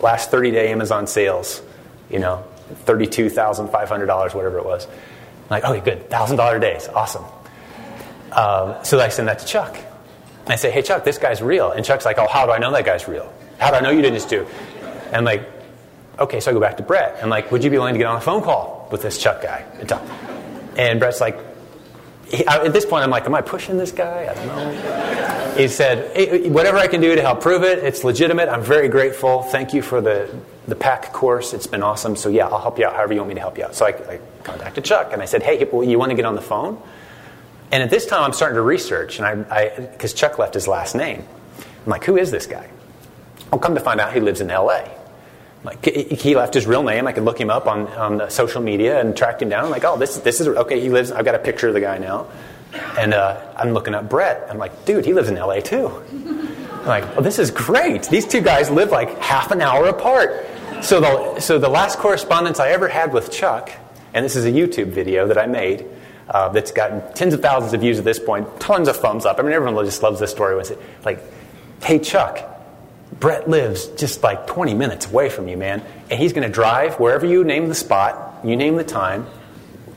[0.00, 1.62] Last 30 day Amazon sales.
[2.10, 2.44] You know,
[2.86, 4.86] $32,500, whatever it was.
[4.86, 4.92] I'm
[5.50, 7.24] like, okay, good, $1,000 days, awesome.
[8.32, 9.76] Um, so I send that to Chuck.
[10.46, 11.70] I say, hey, Chuck, this guy's real.
[11.70, 13.32] And Chuck's like, oh, how do I know that guy's real?
[13.58, 14.46] How do I know you didn't just do?
[15.06, 15.48] And I'm like,
[16.18, 17.18] okay, so I go back to Brett.
[17.22, 19.42] I'm like, would you be willing to get on a phone call with this Chuck
[19.42, 20.02] guy and talk?
[20.76, 21.38] And Brett's like,
[22.26, 24.28] he, at this point, I'm like, am I pushing this guy?
[24.30, 25.26] I don't know.
[25.56, 28.48] He said, whatever I can do to help prove it, it's legitimate.
[28.48, 29.42] I'm very grateful.
[29.42, 30.34] Thank you for the
[30.68, 31.52] the PAC course.
[31.52, 32.14] It's been awesome.
[32.14, 33.74] So, yeah, I'll help you out however you want me to help you out.
[33.74, 36.42] So, I, I contacted Chuck and I said, hey, you want to get on the
[36.42, 36.80] phone?
[37.72, 40.94] And at this time, I'm starting to research, and I, because Chuck left his last
[40.94, 41.24] name.
[41.58, 42.68] I'm like, who is this guy?
[43.52, 44.84] I'll come to find out he lives in LA.
[45.62, 47.06] Like he left his real name.
[47.06, 49.64] I could look him up on, on social media and track him down.
[49.64, 50.80] I'm like, oh, this this is okay.
[50.80, 51.12] He lives.
[51.12, 52.28] I've got a picture of the guy now,
[52.72, 54.46] and uh, I'm looking up Brett.
[54.48, 55.88] I'm like, dude, he lives in LA too.
[56.10, 58.04] I'm like, oh, this is great.
[58.04, 60.46] These two guys live like half an hour apart.
[60.82, 63.70] So the, so the last correspondence I ever had with Chuck,
[64.14, 65.86] and this is a YouTube video that I made
[66.28, 69.38] uh, that's gotten tens of thousands of views at this point, tons of thumbs up.
[69.38, 70.56] I mean, everyone just loves this story.
[70.56, 70.72] Was
[71.04, 71.20] like,
[71.82, 72.38] hey Chuck,
[73.18, 76.98] Brett lives just like 20 minutes away from you, man, and he's going to drive
[76.98, 79.26] wherever you name the spot, you name the time.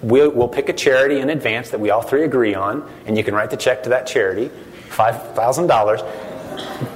[0.03, 3.23] We'll, we'll pick a charity in advance that we all three agree on, and you
[3.23, 4.49] can write the check to that charity,
[4.89, 6.01] five thousand dollars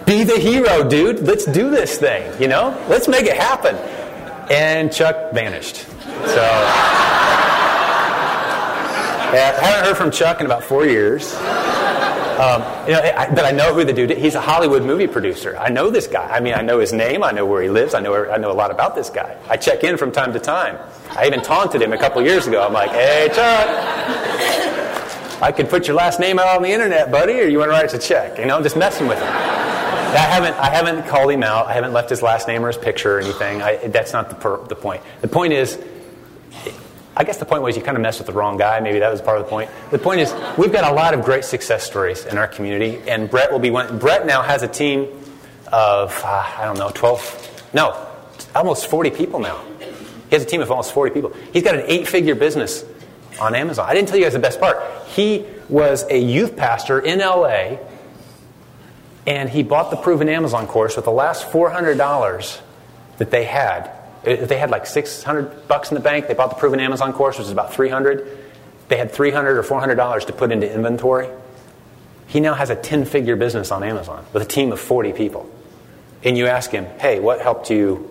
[0.06, 1.20] be the hero, dude.
[1.22, 2.70] Let's do this thing, you know?
[2.88, 3.76] Let's make it happen.
[4.50, 5.76] And Chuck vanished.
[5.76, 5.86] So,
[9.34, 11.34] yeah, I haven't heard from Chuck in about four years.
[12.38, 14.22] Um, you know, I, but I know who the dude is.
[14.22, 15.58] He's a Hollywood movie producer.
[15.58, 16.28] I know this guy.
[16.28, 17.24] I mean, I know his name.
[17.24, 17.96] I know where he lives.
[17.96, 19.38] I know, I know a lot about this guy.
[19.50, 20.78] I check in from time to time.
[21.12, 22.64] I even taunted him a couple years ago.
[22.64, 23.68] I'm like, hey, Chuck.
[25.42, 27.74] I could put your last name out on the internet, buddy, or you want to
[27.74, 28.40] write us a check?
[28.40, 29.28] You know, I'm just messing with him.
[29.28, 31.68] I haven't, I haven't called him out.
[31.68, 33.62] I haven't left his last name or his picture or anything.
[33.62, 35.04] I, that's not the, per, the point.
[35.22, 35.78] The point is,
[37.20, 38.80] I guess the point was you kind of messed with the wrong guy.
[38.80, 39.72] Maybe that was part of the point.
[39.90, 43.28] The point is, we've got a lot of great success stories in our community, and
[43.28, 43.98] Brett will be one.
[43.98, 45.08] Brett now has a team
[45.74, 48.08] of, uh, I don't know, 12, no,
[48.54, 49.60] almost 40 people now.
[50.30, 51.34] He has a team of almost 40 people.
[51.52, 52.86] He's got an eight figure business
[53.42, 53.88] on Amazon.
[53.90, 54.78] I didn't tell you guys the best part.
[55.08, 57.78] He was a youth pastor in LA,
[59.26, 62.62] and he bought the Proven Amazon course with the last $400
[63.18, 63.97] that they had.
[64.24, 67.38] If they had like 600 bucks in the bank, they bought the Proven Amazon course,
[67.38, 68.46] which is about 300.
[68.88, 71.30] They had 300 or 400 dollars to put into inventory.
[72.28, 75.50] He now has a 10 figure business on Amazon with a team of 40 people.
[76.24, 78.10] And you ask him, hey, what helped you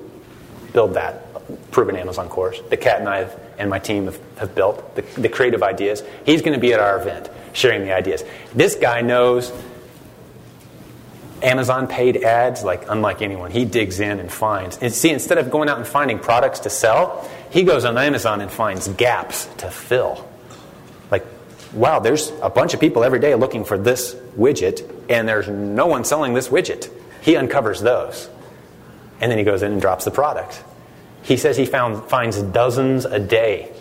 [0.73, 1.27] build that
[1.71, 5.03] proven Amazon course that Kat and I have, and my team have, have built, the,
[5.21, 6.03] the creative ideas.
[6.25, 8.25] He's going to be at our event sharing the ideas.
[8.55, 9.53] This guy knows
[11.47, 13.53] Amazon paid ads like unlike anyone.
[13.53, 14.79] He digs in and finds.
[14.79, 18.41] And see, instead of going out and finding products to sell, he goes on Amazon
[18.41, 20.29] and finds gaps to fill.
[21.09, 21.25] Like,
[21.73, 25.87] wow, there's a bunch of people every day looking for this widget, and there's no
[25.87, 26.91] one selling this widget.
[27.23, 28.29] He uncovers those.
[29.21, 30.65] And then he goes in and drops the product.
[31.23, 33.73] He says he found, finds dozens a day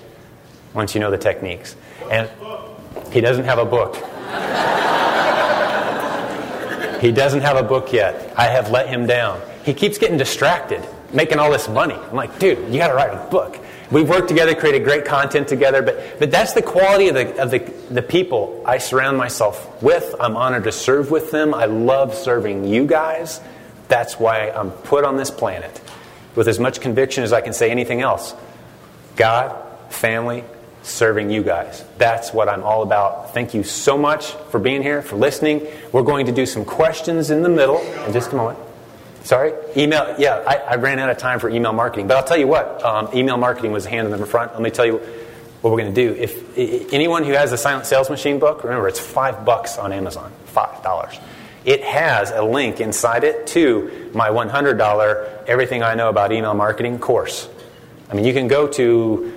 [0.75, 1.75] once you know the techniques.
[2.11, 2.29] And
[3.11, 3.95] he doesn't have a book.
[7.05, 8.33] He doesn't have a book yet.
[8.35, 9.39] I have let him down.
[9.63, 10.83] He keeps getting distracted,
[11.13, 11.93] making all this money.
[11.93, 13.59] I'm like, dude, you got to write a book.
[13.91, 17.51] We've worked together, created great content together, but, but that's the quality of, the, of
[17.51, 17.59] the,
[17.93, 20.15] the people I surround myself with.
[20.19, 21.53] I'm honored to serve with them.
[21.53, 23.39] I love serving you guys.
[23.87, 25.79] That's why I'm put on this planet
[26.33, 28.33] with as much conviction as I can say anything else.
[29.15, 29.55] God,
[29.89, 30.43] family,
[30.85, 31.83] serving you guys.
[31.97, 33.33] That's what I'm all about.
[33.33, 35.67] Thank you so much for being here, for listening.
[35.91, 38.59] We're going to do some questions in the middle in just a moment.
[39.23, 39.53] Sorry?
[39.75, 42.07] Email, yeah, I, I ran out of time for email marketing.
[42.07, 44.53] But I'll tell you what, um, email marketing was a hand in the front.
[44.53, 44.97] Let me tell you
[45.61, 46.13] what we're going to do.
[46.13, 49.91] If, if anyone who has the Silent Sales Machine book, remember it's five bucks on
[49.91, 50.31] Amazon.
[50.45, 51.17] Five dollars.
[51.65, 56.99] It has a link inside it to my $100 Everything I Know About Email Marketing
[56.99, 57.49] course.
[58.07, 59.34] I mean, you can go to,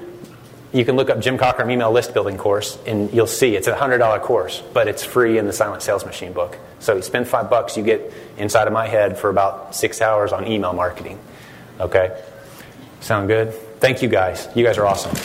[0.78, 3.74] you can look up Jim Cockrum email list building course, and you'll see it's a
[3.74, 6.56] $100 course, but it's free in the Silent Sales Machine book.
[6.78, 10.32] So you spend five bucks, you get inside of my head for about six hours
[10.32, 11.18] on email marketing.
[11.80, 12.22] Okay?
[13.00, 13.52] Sound good?
[13.80, 14.48] Thank you guys.
[14.54, 15.16] You guys are awesome.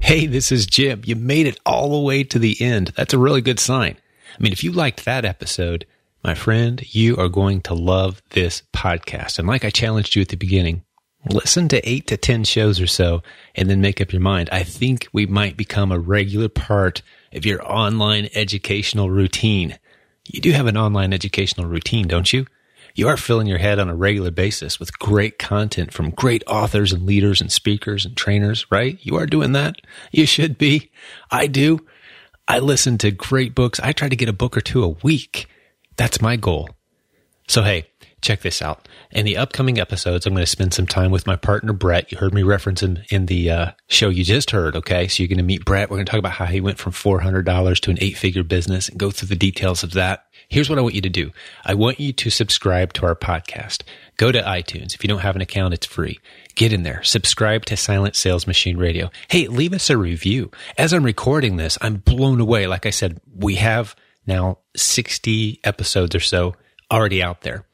[0.00, 1.02] Hey, this is Jim.
[1.04, 2.92] You made it all the way to the end.
[2.94, 3.96] That's a really good sign.
[4.38, 5.86] I mean, if you liked that episode,
[6.22, 9.40] my friend, you are going to love this podcast.
[9.40, 10.84] And like I challenged you at the beginning,
[11.30, 13.22] listen to eight to 10 shows or so
[13.54, 14.48] and then make up your mind.
[14.52, 17.02] I think we might become a regular part
[17.32, 19.78] of your online educational routine.
[20.26, 22.46] You do have an online educational routine, don't you?
[22.94, 26.92] You are filling your head on a regular basis with great content from great authors
[26.92, 28.98] and leaders and speakers and trainers, right?
[29.02, 29.76] You are doing that.
[30.12, 30.92] You should be.
[31.30, 31.84] I do.
[32.46, 33.80] I listen to great books.
[33.80, 35.46] I try to get a book or two a week.
[35.96, 36.70] That's my goal.
[37.48, 37.86] So, hey,
[38.24, 38.88] check this out.
[39.12, 42.10] In the upcoming episodes, I'm going to spend some time with my partner, Brett.
[42.10, 44.74] You heard me reference him in the uh, show you just heard.
[44.74, 45.06] Okay.
[45.06, 45.90] So you're going to meet Brett.
[45.90, 48.88] We're going to talk about how he went from $400 to an eight figure business
[48.88, 50.26] and go through the details of that.
[50.48, 51.30] Here's what I want you to do.
[51.64, 53.82] I want you to subscribe to our podcast.
[54.16, 54.94] Go to iTunes.
[54.94, 56.18] If you don't have an account, it's free.
[56.54, 57.02] Get in there.
[57.02, 59.10] Subscribe to Silent Sales Machine Radio.
[59.28, 60.50] Hey, leave us a review.
[60.78, 62.66] As I'm recording this, I'm blown away.
[62.66, 63.96] Like I said, we have
[64.26, 66.54] now 60 episodes or so
[66.90, 67.64] already out there.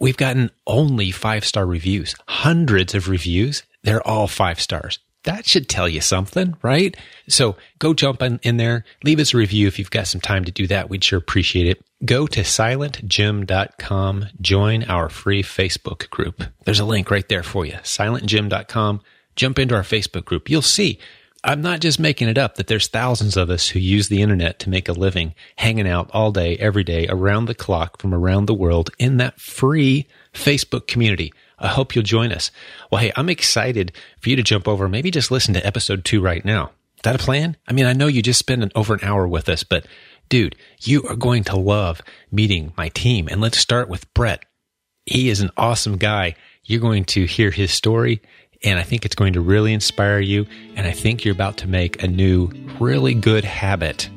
[0.00, 3.62] We've gotten only five star reviews, hundreds of reviews.
[3.82, 6.96] They're all five stars that should tell you something, right?
[7.28, 10.44] So go jump in, in, there, leave us a review if you've got some time
[10.44, 10.88] to do that.
[10.88, 11.84] We'd sure appreciate it.
[12.04, 16.42] Go to silentjim.com, join our free Facebook group.
[16.64, 17.74] There's a link right there for you.
[17.74, 19.02] Silentjim.com,
[19.36, 20.48] jump into our Facebook group.
[20.48, 20.98] You'll see.
[21.42, 24.58] I'm not just making it up that there's thousands of us who use the internet
[24.60, 28.44] to make a living, hanging out all day, every day, around the clock from around
[28.44, 31.32] the world in that free Facebook community.
[31.58, 32.50] I hope you'll join us.
[32.90, 36.20] Well, hey, I'm excited for you to jump over, maybe just listen to episode two
[36.20, 36.72] right now.
[36.96, 37.56] Is that a plan?
[37.66, 39.86] I mean, I know you just spent an, over an hour with us, but
[40.28, 43.28] dude, you are going to love meeting my team.
[43.28, 44.44] And let's start with Brett.
[45.06, 46.34] He is an awesome guy.
[46.64, 48.20] You're going to hear his story,
[48.62, 50.46] and I think it's going to really inspire you.
[50.76, 54.10] And I think you're about to make a new, really good habit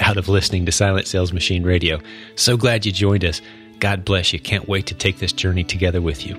[0.00, 2.00] out of listening to Silent Sales Machine Radio.
[2.34, 3.42] So glad you joined us.
[3.78, 4.40] God bless you.
[4.40, 6.36] Can't wait to take this journey together with you.